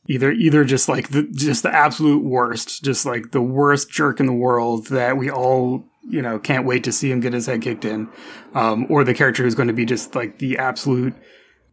[0.09, 4.27] either either just like the just the absolute worst, just like the worst jerk in
[4.27, 7.62] the world that we all you know can't wait to see him get his head
[7.62, 8.09] kicked in,
[8.55, 11.14] um, or the character who's going to be just like the absolute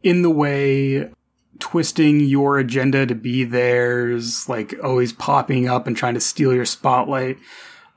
[0.03, 1.11] in the way
[1.59, 6.65] twisting your agenda to be theirs, like always popping up and trying to steal your
[6.65, 7.37] spotlight.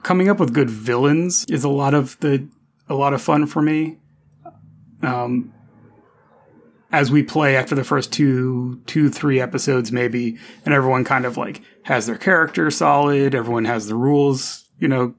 [0.02, 2.48] Coming up with good villains is a lot of the
[2.88, 3.98] a lot of fun for me.
[5.02, 5.52] Um,
[6.90, 11.36] as we play after the first two, two, three episodes, maybe, and everyone kind of
[11.36, 15.14] like has their character solid, everyone has the rules, you know,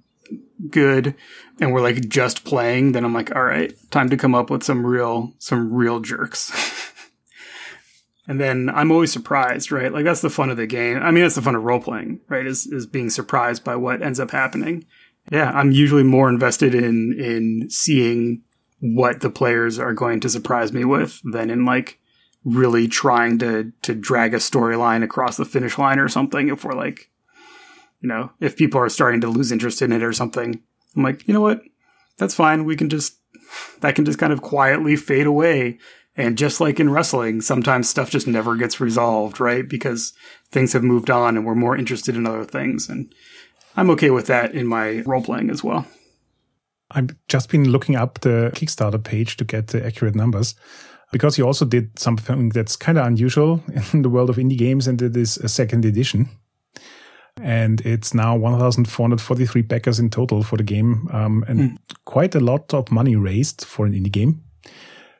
[0.69, 1.15] good,
[1.59, 4.63] and we're like just playing, then I'm like, all right, time to come up with
[4.63, 6.51] some real, some real jerks.
[8.27, 9.91] And then I'm always surprised, right?
[9.91, 10.97] Like that's the fun of the game.
[11.01, 12.45] I mean, that's the fun of role playing, right?
[12.45, 14.85] Is is being surprised by what ends up happening.
[15.31, 18.43] Yeah, I'm usually more invested in in seeing
[18.79, 21.99] what the players are going to surprise me with than in like
[22.45, 26.47] really trying to to drag a storyline across the finish line or something.
[26.47, 27.09] If we're like,
[27.99, 30.61] you know, if people are starting to lose interest in it or something,
[30.95, 31.61] I'm like, you know what?
[32.17, 32.65] that's fine.
[32.65, 33.17] We can just,
[33.81, 35.79] that can just kind of quietly fade away.
[36.15, 39.67] And just like in wrestling, sometimes stuff just never gets resolved, right?
[39.67, 40.13] Because
[40.51, 42.87] things have moved on and we're more interested in other things.
[42.87, 43.13] And
[43.75, 45.87] I'm okay with that in my role playing as well.
[46.91, 50.53] I've just been looking up the Kickstarter page to get the accurate numbers
[51.11, 54.87] because you also did something that's kind of unusual in the world of indie games,
[54.87, 56.27] and it is a second edition.
[57.41, 61.77] And it's now 1,443 backers in total for the game, um, and mm.
[62.05, 64.43] quite a lot of money raised for an indie game.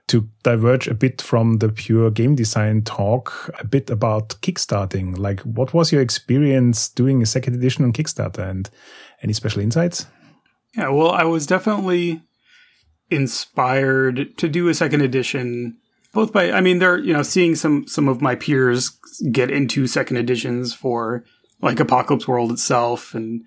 [0.08, 5.18] To diverge a bit from the pure game design talk, a bit about kickstarting.
[5.18, 8.70] Like, what was your experience doing a second edition on Kickstarter, and
[9.24, 10.06] any special insights?
[10.76, 12.22] Yeah, well, I was definitely
[13.10, 15.78] inspired to do a second edition
[16.13, 18.92] both by I mean they're you know seeing some some of my peers
[19.32, 21.26] get into second editions for
[21.62, 23.44] like Apocalypse World itself and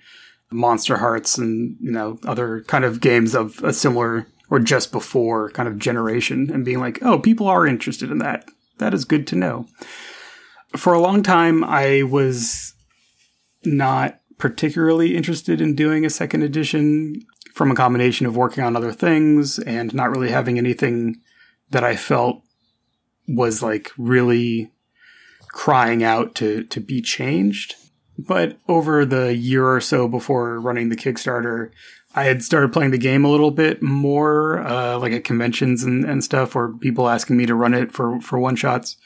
[0.53, 5.69] Monsterhearts and you know other kind of games of a similar or just before kind
[5.69, 9.37] of generation and being like oh people are interested in that that is good to
[9.37, 9.67] know
[10.77, 12.75] for a long time I was
[13.65, 17.23] not particularly interested in doing a second edition
[17.55, 21.17] from a combination of working on other things and not really having anything
[21.71, 22.43] that I felt
[23.27, 24.71] was like really
[25.49, 27.75] crying out to to be changed.
[28.19, 31.71] But over the year or so before running the Kickstarter,
[32.17, 36.03] I had started playing the game a little bit more, uh, like at conventions and,
[36.05, 38.97] and stuff, or people asking me to run it for, for one shots.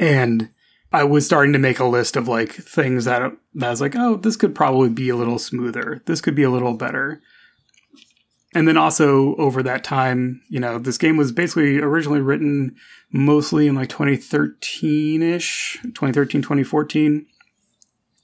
[0.00, 0.50] And
[0.92, 3.94] I was starting to make a list of like things that, that I was like,
[3.96, 6.02] oh, this could probably be a little smoother.
[6.06, 7.22] This could be a little better.
[8.52, 12.76] And then also over that time, you know, this game was basically originally written
[13.12, 17.26] mostly in like 2013 ish, 2013, 2014,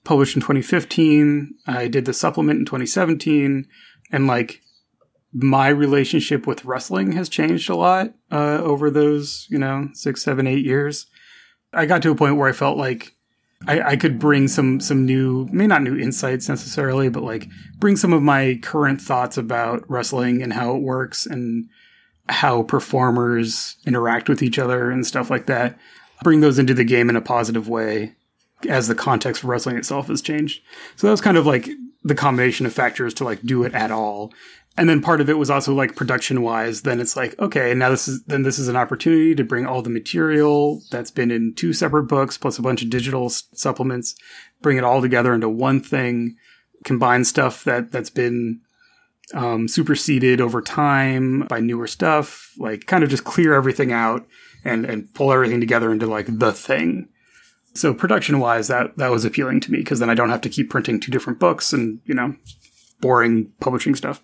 [0.04, 1.54] published in 2015.
[1.66, 3.66] I did the supplement in 2017.
[4.12, 4.60] And like
[5.32, 10.46] my relationship with wrestling has changed a lot uh, over those, you know, six, seven,
[10.46, 11.06] eight years.
[11.72, 13.14] I got to a point where I felt like
[13.66, 17.96] I, I could bring some some new, may not new insights necessarily, but like bring
[17.96, 21.68] some of my current thoughts about wrestling and how it works and
[22.28, 25.78] how performers interact with each other and stuff like that.
[26.22, 28.14] Bring those into the game in a positive way
[28.68, 30.62] as the context for wrestling itself has changed.
[30.96, 31.68] So that was kind of like
[32.02, 34.32] the combination of factors to like do it at all.
[34.76, 37.90] And then part of it was also like production wise then it's like okay now
[37.90, 41.54] this is then this is an opportunity to bring all the material that's been in
[41.54, 44.14] two separate books plus a bunch of digital s- supplements
[44.62, 46.36] bring it all together into one thing
[46.84, 48.60] combine stuff that that's been
[49.34, 54.26] um, superseded over time by newer stuff like kind of just clear everything out
[54.64, 57.08] and and pull everything together into like the thing
[57.74, 60.48] so production wise that that was appealing to me because then i don't have to
[60.48, 62.34] keep printing two different books and you know
[63.00, 64.22] boring publishing stuff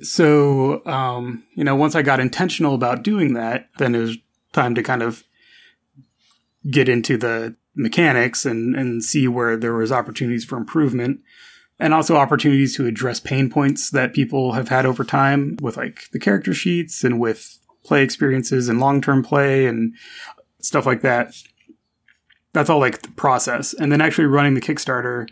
[0.00, 4.18] so, um, you know, once I got intentional about doing that, then it was
[4.52, 5.24] time to kind of
[6.70, 11.20] get into the mechanics and, and see where there was opportunities for improvement
[11.80, 16.02] and also opportunities to address pain points that people have had over time with like
[16.12, 19.94] the character sheets and with play experiences and long-term play and
[20.60, 21.34] stuff like that.
[22.58, 23.72] That's all like the process.
[23.72, 25.28] And then actually running the Kickstarter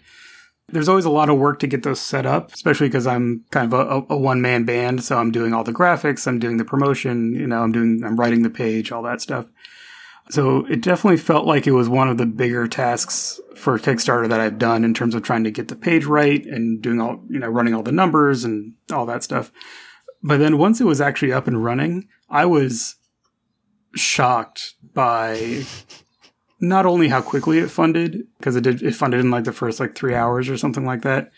[0.69, 3.73] there's always a lot of work to get those set up, especially because I'm kind
[3.73, 5.05] of a, a one man band.
[5.05, 8.17] So I'm doing all the graphics, I'm doing the promotion, you know, I'm doing, I'm
[8.19, 9.47] writing the page, all that stuff.
[10.29, 14.41] So it definitely felt like it was one of the bigger tasks for Kickstarter that
[14.41, 17.39] I've done in terms of trying to get the page right and doing all, you
[17.39, 19.53] know, running all the numbers and all that stuff.
[20.25, 22.97] But then once it was actually up and running, I was
[23.95, 25.65] shocked by
[26.61, 29.81] not only how quickly it funded because it did it funded in like the first
[29.81, 31.31] like three hours or something like that,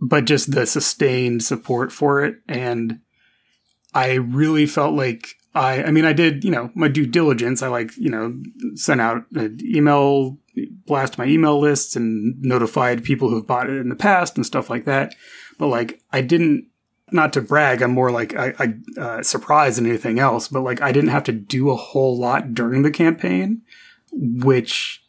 [0.00, 2.36] but just the sustained support for it.
[2.48, 3.00] And
[3.92, 7.62] I really felt like I, I mean, I did, you know, my due diligence.
[7.62, 8.40] I like, you know,
[8.74, 10.38] sent out an email,
[10.86, 14.70] blast my email lists and notified people who've bought it in the past and stuff
[14.70, 15.14] like that.
[15.58, 16.68] But like, I didn't,
[17.10, 20.80] not to brag, I'm more like, I, I uh, surprised than anything else, but like,
[20.80, 23.62] I didn't have to do a whole lot during the campaign
[24.12, 25.02] which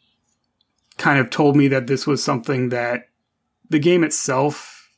[0.98, 3.08] kind of told me that this was something that
[3.68, 4.90] the game itself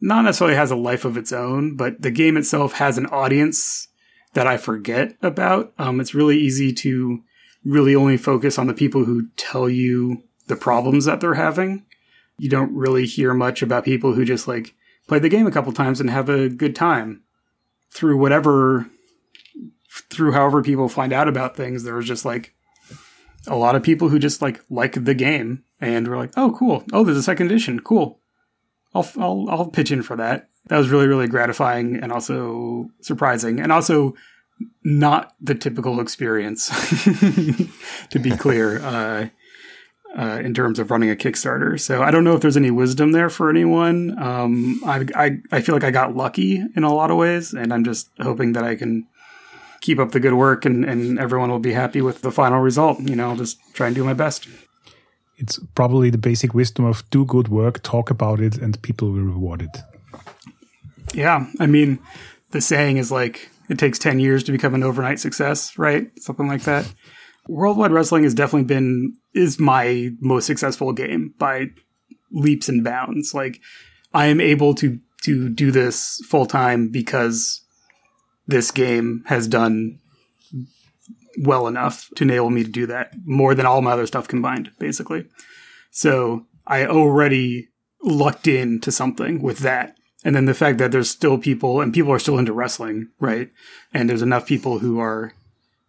[0.00, 3.88] not necessarily has a life of its own, but the game itself has an audience
[4.32, 5.72] that I forget about.
[5.78, 7.22] Um, it's really easy to
[7.64, 11.84] really only focus on the people who tell you the problems that they're having.
[12.38, 14.74] You don't really hear much about people who just like
[15.06, 17.22] play the game a couple times and have a good time
[17.90, 18.88] through whatever,
[20.08, 21.82] through however people find out about things.
[21.82, 22.54] There was just like
[23.46, 26.84] a lot of people who just like like the game and were like, "Oh, cool!
[26.92, 27.80] Oh, there's a second edition.
[27.80, 28.20] Cool.
[28.94, 33.60] I'll I'll I'll pitch in for that." That was really, really gratifying and also surprising,
[33.60, 34.14] and also
[34.84, 36.68] not the typical experience,
[38.10, 39.28] to be clear, uh,
[40.16, 41.80] uh, in terms of running a Kickstarter.
[41.80, 44.20] So I don't know if there's any wisdom there for anyone.
[44.20, 47.72] Um, I, I, I feel like I got lucky in a lot of ways, and
[47.72, 49.06] I'm just hoping that I can
[49.80, 53.00] keep up the good work and, and everyone will be happy with the final result.
[53.00, 54.46] You know, I'll just try and do my best.
[55.36, 59.22] It's probably the basic wisdom of do good work, talk about it, and people will
[59.22, 59.78] reward it.
[61.14, 61.46] Yeah.
[61.58, 61.98] I mean,
[62.50, 66.10] the saying is like, it takes 10 years to become an overnight success, right?
[66.18, 66.92] Something like that.
[67.48, 71.66] Worldwide Wrestling has definitely been, is my most successful game by
[72.32, 73.32] leaps and bounds.
[73.32, 73.60] Like,
[74.12, 77.64] I am able to, to do this full time because
[78.46, 79.98] this game has done
[81.42, 84.70] well enough to enable me to do that more than all my other stuff combined,
[84.78, 85.26] basically.
[85.90, 87.68] So I already
[88.02, 89.96] lucked into something with that.
[90.24, 93.50] And then the fact that there's still people and people are still into wrestling, right?
[93.94, 95.32] And there's enough people who are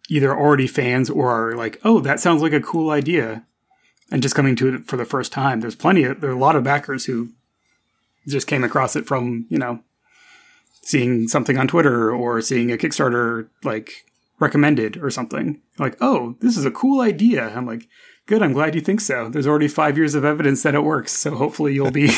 [0.08, 3.44] either already fans or are like, oh, that sounds like a cool idea.
[4.10, 5.60] And just coming to it for the first time.
[5.60, 7.30] There's plenty of, there are a lot of backers who
[8.26, 9.80] just came across it from, you know,
[10.82, 14.04] seeing something on Twitter or seeing a Kickstarter like
[14.38, 15.60] recommended or something.
[15.78, 17.48] Like, oh, this is a cool idea.
[17.48, 17.88] I'm like,
[18.26, 18.42] good.
[18.42, 19.28] I'm glad you think so.
[19.28, 22.10] There's already five years of evidence that it works, so hopefully you'll be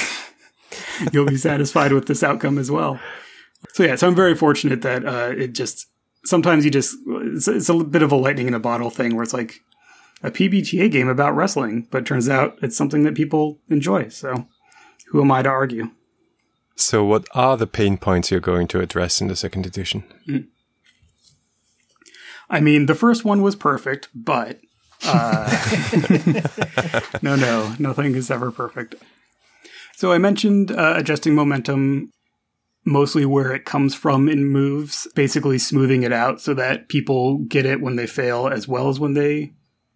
[1.12, 2.98] you'll be satisfied with this outcome as well.
[3.72, 5.86] So yeah, so I'm very fortunate that uh, it just
[6.24, 9.22] sometimes you just it's, it's a bit of a lightning in a bottle thing where
[9.22, 9.60] it's like
[10.22, 14.08] a PBTA game about wrestling, but turns out it's something that people enjoy.
[14.08, 14.48] So
[15.08, 15.90] who am I to argue?
[16.76, 20.04] So, what are the pain points you're going to address in the second edition?
[20.28, 20.48] Mm.
[22.50, 24.60] I mean, the first one was perfect, but
[25.04, 26.40] uh,
[27.22, 28.96] no, no, nothing is ever perfect.
[29.96, 32.10] So, I mentioned uh, adjusting momentum
[32.84, 37.64] mostly where it comes from in moves, basically smoothing it out so that people get
[37.64, 39.52] it when they fail as well as when they.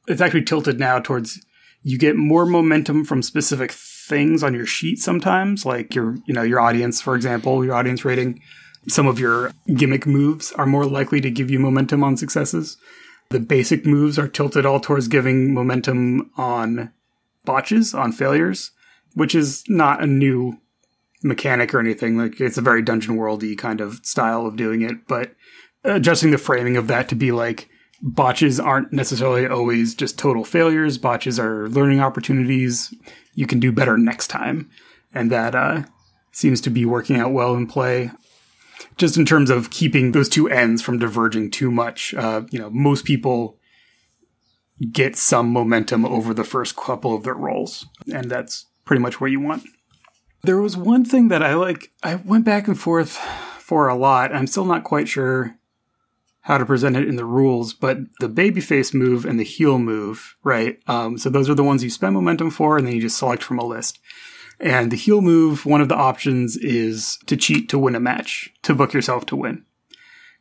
[0.07, 1.45] It's actually tilted now towards
[1.83, 3.73] you get more momentum from specific
[4.09, 8.05] things on your sheet sometimes, like your, you know, your audience, for example, your audience
[8.05, 8.41] rating.
[8.89, 12.79] Some of your gimmick moves are more likely to give you momentum on successes.
[13.29, 16.91] The basic moves are tilted all towards giving momentum on
[17.45, 18.71] botches, on failures,
[19.15, 20.59] which is not a new
[21.23, 22.17] mechanic or anything.
[22.17, 25.35] Like it's a very dungeon worldy kind of style of doing it, but
[25.85, 27.69] adjusting the framing of that to be like
[28.03, 30.99] botches aren't necessarily always just total failures.
[30.99, 32.95] Botches are learning opportunities
[33.35, 34.71] you can do better next time.
[35.15, 35.85] And that uh,
[36.33, 38.11] seems to be working out well in play.
[38.97, 42.71] Just in terms of keeping those two ends from diverging too much, uh, you know,
[42.71, 43.59] most people
[44.93, 49.31] get some momentum over the first couple of their rolls, and that's pretty much where
[49.31, 49.65] you want.
[50.43, 53.17] There was one thing that I like, I went back and forth
[53.59, 54.35] for a lot.
[54.35, 55.58] I'm still not quite sure
[56.49, 60.35] how to present it in the rules, but the babyface move and the heel move,
[60.43, 60.79] right?
[60.87, 63.43] Um, so those are the ones you spend momentum for, and then you just select
[63.43, 63.99] from a list.
[64.59, 68.49] And the heel move, one of the options is to cheat to win a match,
[68.63, 69.67] to book yourself to win.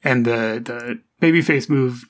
[0.02, 2.06] And the, the babyface move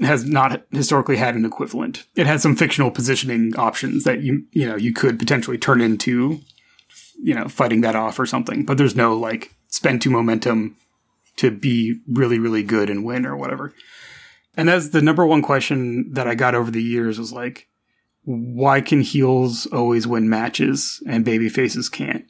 [0.00, 2.06] has not historically had an equivalent.
[2.16, 6.40] It has some fictional positioning options that you, you know, you could potentially turn into,
[7.22, 10.78] you know, fighting that off or something, but there's no like spend two momentum
[11.36, 13.72] to be really, really good and win or whatever.
[14.56, 17.68] And that's the number one question that I got over the years was like,
[18.24, 22.24] why can heels always win matches and baby faces can't?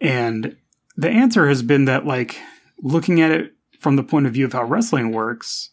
[0.00, 0.56] And
[0.96, 2.38] the answer has been that like
[2.82, 5.70] looking at it from the point of view of how wrestling works,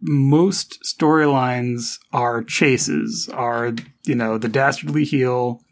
[0.00, 5.62] most storylines are chases, are, you know, the dastardly heel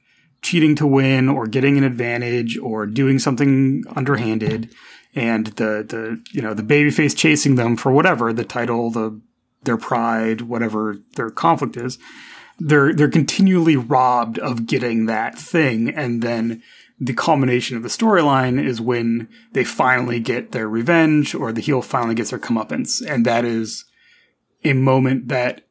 [0.42, 4.72] cheating to win or getting an advantage or doing something underhanded
[5.14, 9.20] and the the you know the babyface chasing them for whatever the title, the
[9.64, 11.98] their pride, whatever their conflict is.
[12.58, 16.62] They're they're continually robbed of getting that thing, and then
[16.98, 21.80] the culmination of the storyline is when they finally get their revenge, or the heel
[21.82, 23.86] finally gets their comeuppance, and that is
[24.62, 25.66] a moment that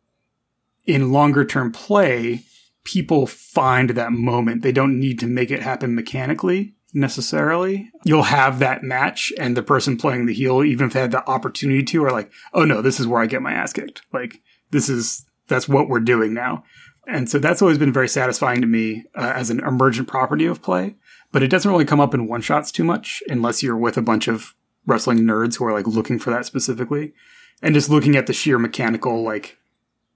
[0.85, 2.43] in longer term play
[2.83, 4.63] people find that moment.
[4.63, 7.91] They don't need to make it happen mechanically necessarily.
[8.03, 11.27] You'll have that match and the person playing the heel, even if they had the
[11.27, 14.01] opportunity to, are like, oh no, this is where I get my ass kicked.
[14.11, 16.63] Like, this is, that's what we're doing now.
[17.07, 20.61] And so that's always been very satisfying to me uh, as an emergent property of
[20.61, 20.95] play.
[21.31, 24.01] But it doesn't really come up in one shots too much unless you're with a
[24.01, 24.53] bunch of
[24.85, 27.13] wrestling nerds who are like looking for that specifically.
[27.61, 29.57] And just looking at the sheer mechanical, like,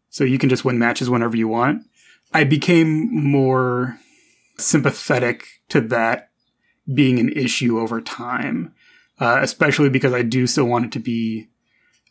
[0.10, 1.84] so you can just win matches whenever you want.
[2.34, 4.00] I became more
[4.58, 6.30] sympathetic to that
[6.92, 8.74] being an issue over time,
[9.20, 11.48] uh, especially because I do still want it to be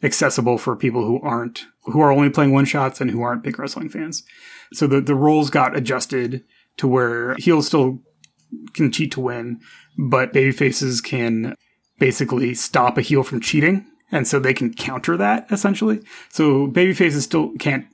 [0.03, 3.59] accessible for people who aren't who are only playing one shots and who aren't big
[3.59, 4.25] wrestling fans.
[4.73, 6.45] So the the roles got adjusted
[6.79, 8.01] to where heels still
[8.75, 9.61] can cheat to win,
[9.99, 11.57] but baby faces can
[11.99, 16.01] basically stop a heel from cheating, and so they can counter that essentially.
[16.31, 17.87] So baby faces still can't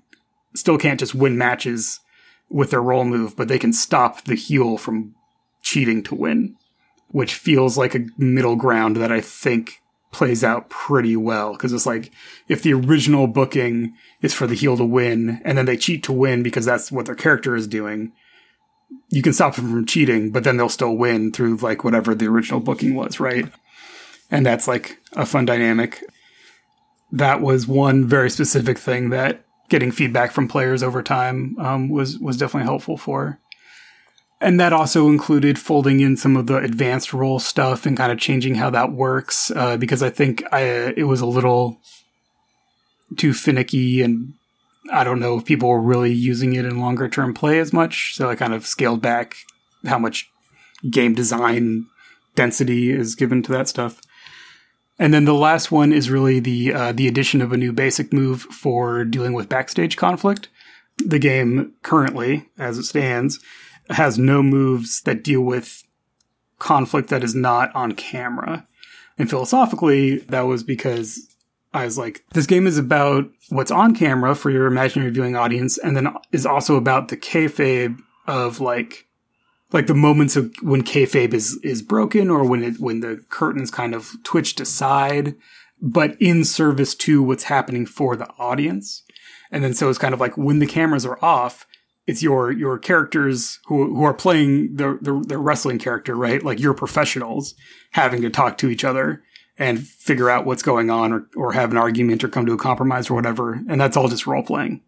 [0.54, 2.00] still can't just win matches
[2.48, 5.14] with their role move, but they can stop the heel from
[5.62, 6.56] cheating to win,
[7.11, 11.52] which feels like a middle ground that I think plays out pretty well.
[11.52, 12.12] Because it's like
[12.48, 16.12] if the original booking is for the heel to win and then they cheat to
[16.12, 18.12] win because that's what their character is doing
[19.11, 22.26] you can stop them from cheating but then they'll still win through like whatever the
[22.26, 23.50] original booking was right?
[24.30, 26.04] And that's like a fun dynamic.
[27.12, 32.18] That was one very specific thing that getting feedback from players over time um, was
[32.18, 33.40] was definitely helpful for
[34.41, 38.18] and that also included folding in some of the advanced role stuff and kind of
[38.18, 40.62] changing how that works uh, because I think I,
[40.97, 41.80] it was a little
[43.16, 44.34] too finicky and
[44.93, 48.14] I don't know if people were really using it in longer term play as much.
[48.14, 49.36] So I kind of scaled back
[49.86, 50.30] how much
[50.89, 51.86] game design
[52.34, 54.01] density is given to that stuff.
[54.99, 58.12] And then the last one is really the uh, the addition of a new basic
[58.12, 60.49] move for dealing with backstage conflict.
[60.97, 63.39] The game currently, as it stands,
[63.91, 65.84] has no moves that deal with
[66.59, 68.66] conflict that is not on camera.
[69.18, 71.34] And philosophically, that was because
[71.72, 75.78] I was like, this game is about what's on camera for your imaginary viewing audience,
[75.78, 79.07] and then is also about the kayfabe of like,
[79.72, 83.70] like the moments of when kayfabe is is broken or when it when the curtains
[83.70, 85.34] kind of twitched aside,
[85.80, 89.03] but in service to what's happening for the audience.
[89.51, 91.66] And then so it's kind of like when the cameras are off,
[92.09, 96.42] it's your your characters who who are playing the, the the wrestling character, right?
[96.42, 97.54] Like your professionals
[97.92, 99.22] having to talk to each other
[99.59, 102.59] and figure out what's going on or, or have an argument or come to a
[102.59, 103.61] compromise or whatever.
[103.68, 104.82] And that's all just role playing.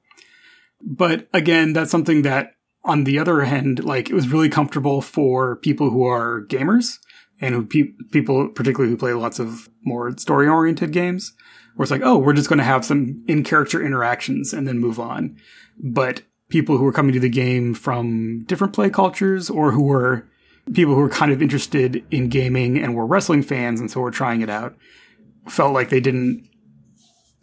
[0.80, 2.54] But again, that's something that
[2.84, 7.00] on the other hand, like it was really comfortable for people who are gamers
[7.38, 11.34] and who pe- people particularly who play lots of more story oriented games
[11.74, 14.78] where it's like, oh, we're just going to have some in character interactions and then
[14.78, 15.36] move on.
[15.78, 20.26] But people who were coming to the game from different play cultures or who were
[20.74, 24.10] people who were kind of interested in gaming and were wrestling fans and so were
[24.10, 24.76] trying it out
[25.48, 26.46] felt like they didn't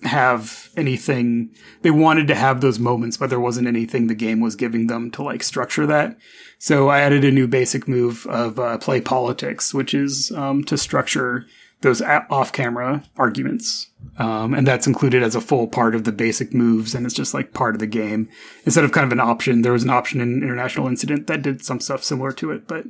[0.04, 1.50] have anything.
[1.82, 5.10] They wanted to have those moments but there wasn't anything the game was giving them
[5.12, 6.18] to like structure that.
[6.60, 10.78] So i added a new basic move of uh, play politics which is um, to
[10.78, 11.46] structure
[11.82, 13.88] those off camera arguments.
[14.18, 17.34] Um, and that's included as a full part of the basic moves, and it's just
[17.34, 18.30] like part of the game.
[18.66, 21.64] Instead of kind of an option, there was an option in International Incident that did
[21.64, 22.86] some stuff similar to it, but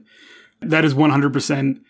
[0.61, 1.81] that is 100%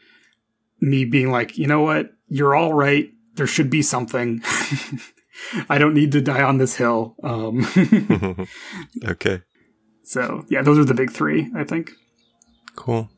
[0.80, 2.12] me being like, you know what?
[2.28, 3.10] You're all right.
[3.36, 4.42] There should be something.
[5.70, 7.16] I don't need to die on this hill.
[7.24, 7.66] Um,
[9.06, 9.42] okay.
[10.04, 11.92] So yeah, those are the big three, I think.
[12.76, 13.10] Cool.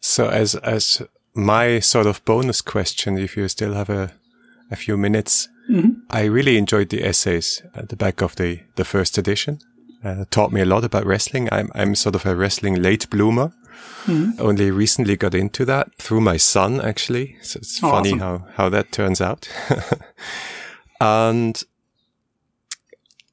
[0.00, 1.02] So as as
[1.38, 4.12] my sort of bonus question, if you still have a,
[4.70, 6.00] a few minutes, mm-hmm.
[6.10, 9.60] I really enjoyed the essays at the back of the, the first edition.
[10.04, 11.48] Uh, taught me a lot about wrestling.
[11.52, 13.52] I'm, I'm sort of a wrestling late bloomer.
[14.06, 14.40] Mm-hmm.
[14.40, 17.36] Only recently got into that through my son, actually.
[17.42, 18.18] So it's oh, funny awesome.
[18.18, 19.48] how, how that turns out.
[21.00, 21.62] and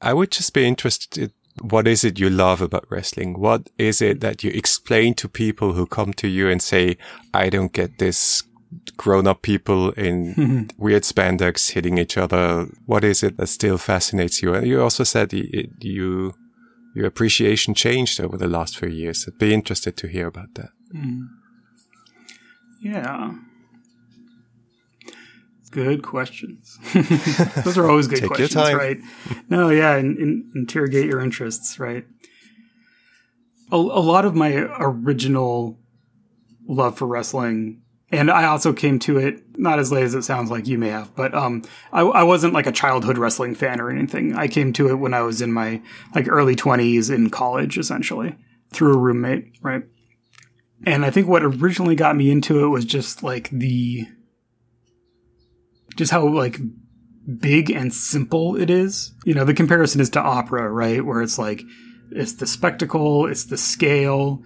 [0.00, 3.38] I would just be interested what is it you love about wrestling?
[3.38, 6.96] What is it that you explain to people who come to you and say,
[7.32, 8.42] I don't get this
[8.96, 12.66] grown up people in weird spandex hitting each other?
[12.86, 14.54] What is it that still fascinates you?
[14.54, 16.34] And you also said it, you,
[16.94, 19.26] your appreciation changed over the last few years.
[19.26, 20.70] I'd be interested to hear about that.
[20.94, 21.28] Mm.
[22.80, 23.34] Yeah.
[25.76, 26.78] Good questions.
[27.64, 28.78] Those are always good Take questions, your time.
[28.78, 28.98] right?
[29.50, 32.06] No, yeah, and, and interrogate your interests, right?
[33.70, 35.78] A, a lot of my original
[36.66, 40.50] love for wrestling and I also came to it not as late as it sounds
[40.50, 41.62] like you may have, but um,
[41.92, 44.34] I, I, wasn't like a childhood wrestling fan or anything.
[44.34, 45.82] I came to it when I was in my
[46.14, 48.34] like early twenties in college, essentially
[48.72, 49.82] through a roommate, right?
[50.86, 54.06] And I think what originally got me into it was just like the
[55.96, 56.58] just how like
[57.38, 59.12] big and simple it is.
[59.24, 61.04] You know, the comparison is to opera, right?
[61.04, 61.62] Where it's like,
[62.10, 64.42] it's the spectacle, it's the scale.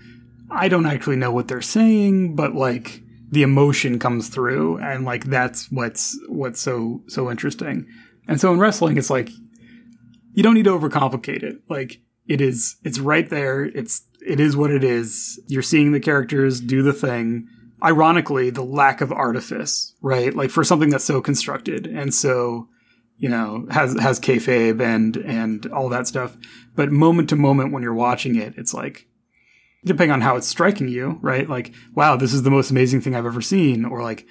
[0.50, 5.24] I don't actually know what they're saying, but like the emotion comes through and like
[5.24, 7.86] that's what's what's so so interesting.
[8.26, 9.30] And so in wrestling it's like
[10.32, 11.58] you don't need to overcomplicate it.
[11.68, 13.64] Like it is it's right there.
[13.64, 15.40] It's it is what it is.
[15.46, 17.46] You're seeing the characters do the thing
[17.82, 20.34] ironically, the lack of artifice, right?
[20.34, 22.68] Like for something that's so constructed and so,
[23.16, 26.36] you know, has, has kayfabe and, and all that stuff.
[26.74, 29.06] But moment to moment when you're watching it, it's like,
[29.84, 31.48] depending on how it's striking you, right?
[31.48, 33.84] Like, wow, this is the most amazing thing I've ever seen.
[33.84, 34.26] Or like,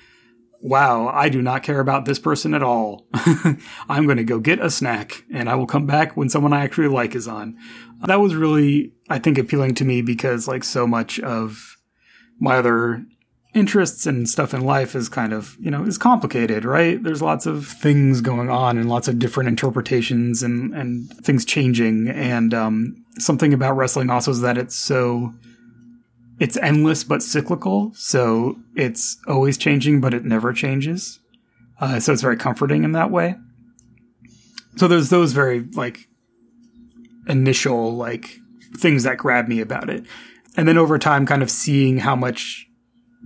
[0.61, 3.07] wow, I do not care about this person at all.
[3.13, 6.63] I'm going to go get a snack and I will come back when someone I
[6.63, 7.57] actually like is on.
[8.05, 11.77] That was really, I think, appealing to me because like so much of
[12.39, 13.05] my other
[13.53, 17.01] interests and stuff in life is kind of, you know, is complicated, right?
[17.01, 22.09] There's lots of things going on and lots of different interpretations and, and things changing.
[22.09, 25.33] And, um, something about wrestling also is that it's so,
[26.39, 27.91] it's endless but cyclical.
[27.95, 31.19] So it's always changing, but it never changes.
[31.81, 33.35] Uh, so it's very comforting in that way.
[34.77, 36.07] So there's those very like
[37.27, 38.39] initial like
[38.77, 40.05] things that grab me about it.
[40.55, 42.68] And then over time, kind of seeing how much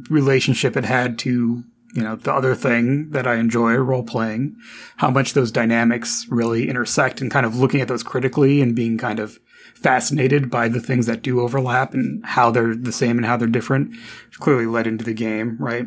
[0.10, 1.64] relationship it had to,
[1.94, 4.56] you know, the other thing that I enjoy, role playing,
[4.98, 8.98] how much those dynamics really intersect and kind of looking at those critically and being
[8.98, 9.39] kind of
[9.76, 13.48] fascinated by the things that do overlap and how they're the same and how they're
[13.48, 13.96] different,
[14.39, 15.86] clearly led into the game, right?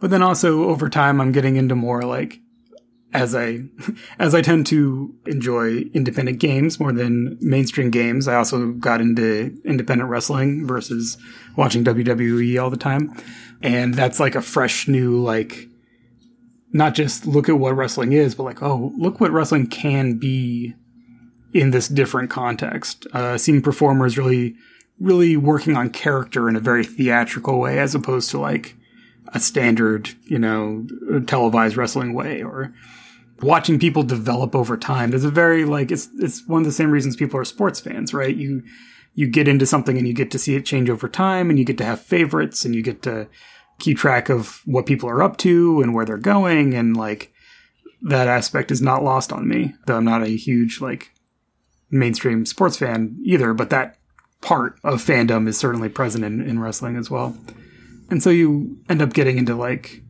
[0.00, 2.40] But then also over time, I'm getting into more like,
[3.12, 3.64] as I,
[4.18, 9.56] as I tend to enjoy independent games more than mainstream games, I also got into
[9.64, 11.18] independent wrestling versus
[11.56, 13.14] watching WWE all the time.
[13.60, 15.68] And that's like a fresh new, like,
[16.72, 20.74] not just look at what wrestling is, but like, oh, look what wrestling can be
[21.52, 23.06] in this different context.
[23.12, 24.56] Uh, seeing performers really,
[24.98, 28.74] really working on character in a very theatrical way, as opposed to like
[29.34, 30.86] a standard, you know,
[31.26, 32.72] televised wrestling way, or
[33.42, 35.10] watching people develop over time.
[35.10, 38.14] There's a very like it's it's one of the same reasons people are sports fans,
[38.14, 38.34] right?
[38.34, 38.62] You
[39.14, 41.64] you get into something and you get to see it change over time, and you
[41.64, 43.28] get to have favorites, and you get to
[43.78, 47.32] keep track of what people are up to and where they're going, and like
[48.02, 49.74] that aspect is not lost on me.
[49.86, 51.12] Though I'm not a huge like
[51.90, 53.98] mainstream sports fan either, but that
[54.40, 57.36] part of fandom is certainly present in, in wrestling as well.
[58.10, 60.02] And so you end up getting into like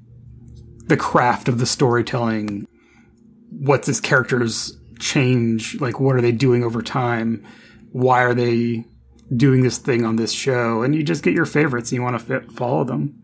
[0.86, 2.66] the craft of the storytelling.
[3.58, 5.80] What's this character's change?
[5.80, 7.46] Like, what are they doing over time?
[7.92, 8.84] Why are they
[9.34, 10.82] doing this thing on this show?
[10.82, 13.18] And you just get your favorites and you want to fit, follow them.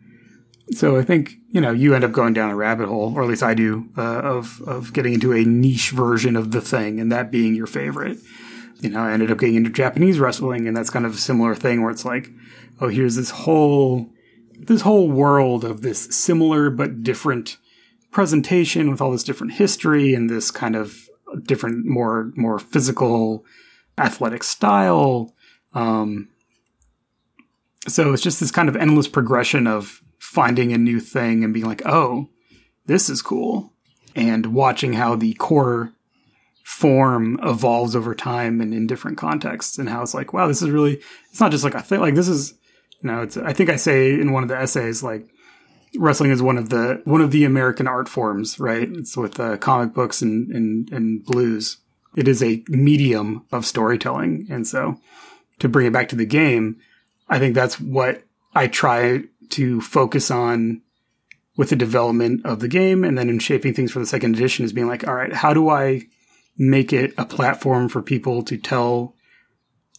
[0.72, 3.28] So I think you know you end up going down a rabbit hole, or at
[3.28, 7.10] least I do, uh, of of getting into a niche version of the thing, and
[7.10, 8.18] that being your favorite
[8.80, 11.54] you know, I ended up getting into Japanese wrestling, and that's kind of a similar
[11.54, 12.30] thing where it's like,
[12.80, 14.10] oh, here's this whole
[14.60, 17.58] this whole world of this similar but different
[18.10, 21.08] presentation with all this different history and this kind of
[21.44, 23.44] different, more more physical,
[23.98, 25.34] athletic style.
[25.74, 26.28] Um,
[27.86, 31.66] so it's just this kind of endless progression of finding a new thing and being
[31.66, 32.28] like, oh,
[32.86, 33.72] this is cool,
[34.14, 35.92] and watching how the core
[36.68, 40.68] form evolves over time and in different contexts and how it's like wow this is
[40.68, 41.00] really
[41.30, 42.52] it's not just like i think like this is
[43.02, 45.26] you know it's i think i say in one of the essays like
[45.96, 48.88] wrestling is one of the one of the american art forms right?
[48.90, 51.78] It's with uh, comic books and, and and blues.
[52.16, 54.46] It is a medium of storytelling.
[54.50, 54.98] And so
[55.58, 56.76] to bring it back to the game
[57.28, 58.22] i think that's what
[58.54, 60.82] i try to focus on
[61.56, 64.64] with the development of the game and then in shaping things for the second edition
[64.64, 66.02] is being like all right how do i
[66.56, 69.14] make it a platform for people to tell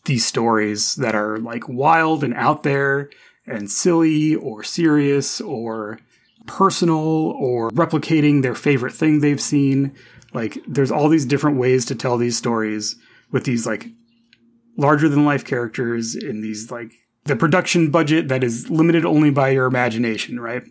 [0.05, 3.09] these stories that are like wild and out there
[3.49, 5.99] and silly or serious or
[6.45, 9.93] personal or replicating their favorite thing they've seen.
[10.33, 12.95] Like there's all these different ways to tell these stories
[13.31, 13.87] with these like
[14.77, 16.91] larger than life characters in these like
[17.25, 20.63] the production budget that is limited only by your imagination, right?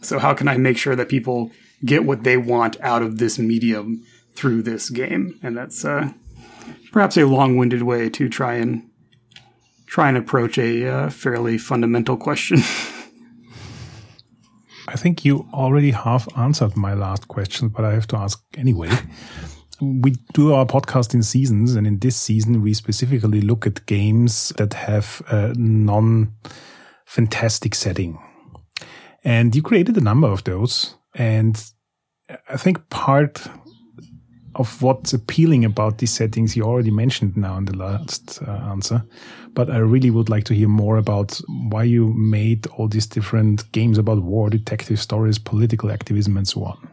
[0.00, 1.50] So how can I make sure that people
[1.84, 4.04] get what they want out of this medium
[4.34, 6.12] through this game, and that's uh,
[6.92, 8.88] perhaps a long-winded way to try and
[9.94, 12.58] try and approach a uh, fairly fundamental question.
[14.88, 18.90] I think you already have answered my last question, but I have to ask anyway.
[19.80, 24.52] we do our podcast in seasons, and in this season, we specifically look at games
[24.56, 26.32] that have a non
[27.06, 28.18] fantastic setting.
[29.22, 30.96] And you created a number of those.
[31.14, 31.64] And
[32.48, 33.46] I think part
[34.56, 39.04] of what's appealing about these settings you already mentioned now in the last uh, answer
[39.54, 43.70] but i really would like to hear more about why you made all these different
[43.72, 46.88] games about war detective stories political activism and so on.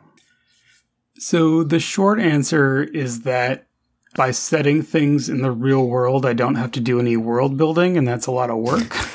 [1.17, 3.67] So the short answer is that
[4.15, 7.97] by setting things in the real world i don't have to do any world building
[7.97, 8.95] and that's a lot of work.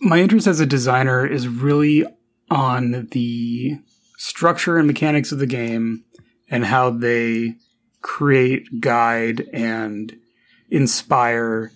[0.00, 2.04] My interest as a designer is really
[2.50, 3.78] on the
[4.16, 6.04] structure and mechanics of the game
[6.50, 7.54] and how they
[8.00, 10.16] create, guide, and
[10.70, 11.72] inspire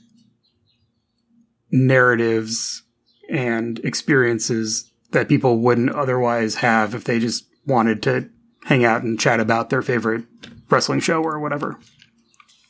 [1.71, 2.83] narratives
[3.29, 8.29] and experiences that people wouldn't otherwise have if they just wanted to
[8.65, 10.25] hang out and chat about their favorite
[10.71, 11.79] wrestling show or whatever.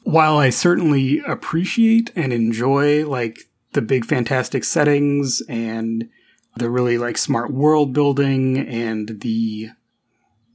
[0.05, 3.39] While I certainly appreciate and enjoy like
[3.73, 6.09] the big fantastic settings and
[6.57, 9.71] the really like smart world building and the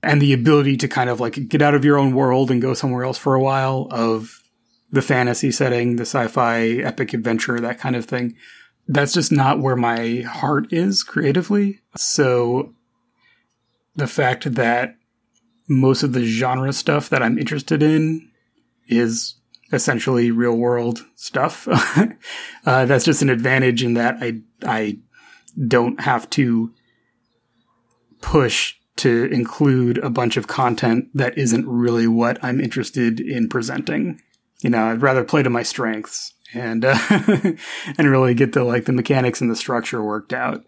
[0.03, 2.73] and the ability to kind of like get out of your own world and go
[2.73, 4.43] somewhere else for a while of
[4.91, 8.35] the fantasy setting, the sci-fi epic adventure, that kind of thing.
[8.87, 11.81] That's just not where my heart is creatively.
[11.97, 12.73] So
[13.95, 14.95] the fact that
[15.67, 18.29] most of the genre stuff that I'm interested in
[18.87, 19.35] is
[19.73, 21.67] essentially real world stuff.
[22.65, 24.99] uh, that's just an advantage in that I, I
[25.67, 26.71] don't have to
[28.21, 34.21] push to include a bunch of content that isn't really what I'm interested in presenting.
[34.59, 36.97] You know, I'd rather play to my strengths and uh,
[37.97, 40.65] and really get the like the mechanics and the structure worked out.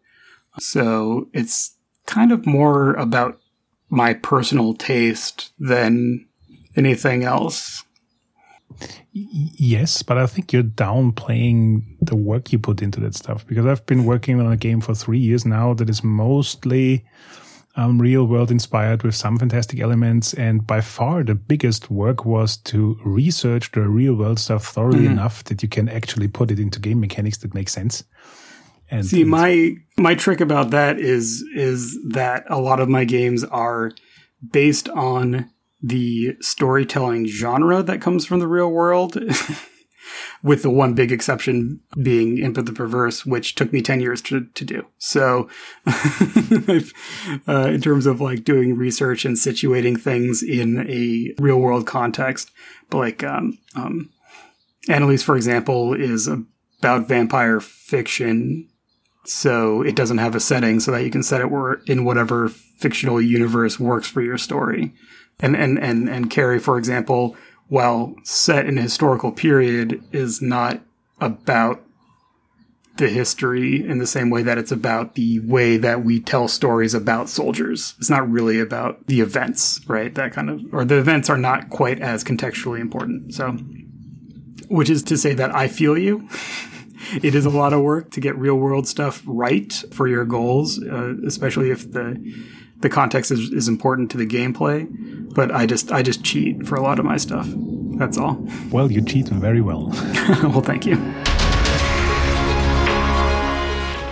[0.60, 1.76] So it's
[2.06, 3.40] kind of more about
[3.90, 6.28] my personal taste than
[6.76, 7.84] anything else.
[9.12, 13.86] Yes, but I think you're downplaying the work you put into that stuff because I've
[13.86, 17.06] been working on a game for three years now that is mostly
[17.80, 20.34] um, real world inspired with some fantastic elements.
[20.34, 25.12] And by far the biggest work was to research the real world stuff thoroughly mm.
[25.12, 28.04] enough that you can actually put it into game mechanics that make sense.
[28.92, 33.06] And see, and my my trick about that is is that a lot of my
[33.06, 33.92] games are
[34.52, 35.50] based on
[35.82, 39.18] the storytelling genre that comes from the real world.
[40.44, 44.46] with the one big exception being of the Perverse, which took me 10 years to,
[44.46, 44.86] to do.
[44.98, 45.50] So,
[45.88, 52.52] uh, in terms of like doing research and situating things in a real world context,
[52.90, 54.10] but like, um, um,
[54.88, 56.28] Annalise, for example, is
[56.80, 58.68] about vampire fiction.
[59.26, 61.50] So it doesn't have a setting so that you can set it
[61.88, 64.94] in whatever fictional universe works for your story.
[65.40, 67.36] And, and, and, and Carry, for example,
[67.70, 70.82] while set in a historical period, is not
[71.22, 71.84] about
[73.00, 76.94] the history in the same way that it's about the way that we tell stories
[76.94, 77.96] about soldiers.
[77.98, 80.14] It's not really about the events, right?
[80.14, 83.34] That kind of, or the events are not quite as contextually important.
[83.34, 83.52] So,
[84.68, 86.28] which is to say that I feel you.
[87.24, 90.84] it is a lot of work to get real world stuff right for your goals,
[90.84, 92.22] uh, especially if the
[92.82, 94.88] the context is, is important to the gameplay.
[95.34, 97.48] But I just I just cheat for a lot of my stuff.
[97.98, 98.38] That's all.
[98.72, 99.88] Well, you cheat very well.
[100.44, 100.96] well, thank you.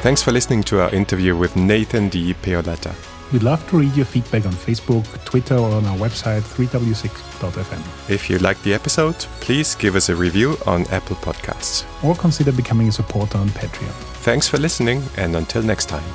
[0.02, 2.34] Thanks for listening to our interview with Nathan D.
[2.34, 2.94] Paoletta.
[3.34, 8.10] We'd love to read your feedback on Facebook, Twitter, or on our website 3w6.fm.
[8.10, 11.84] If you liked the episode, please give us a review on Apple Podcasts.
[12.06, 13.92] Or consider becoming a supporter on Patreon.
[14.24, 16.06] Thanks for listening, and until next time.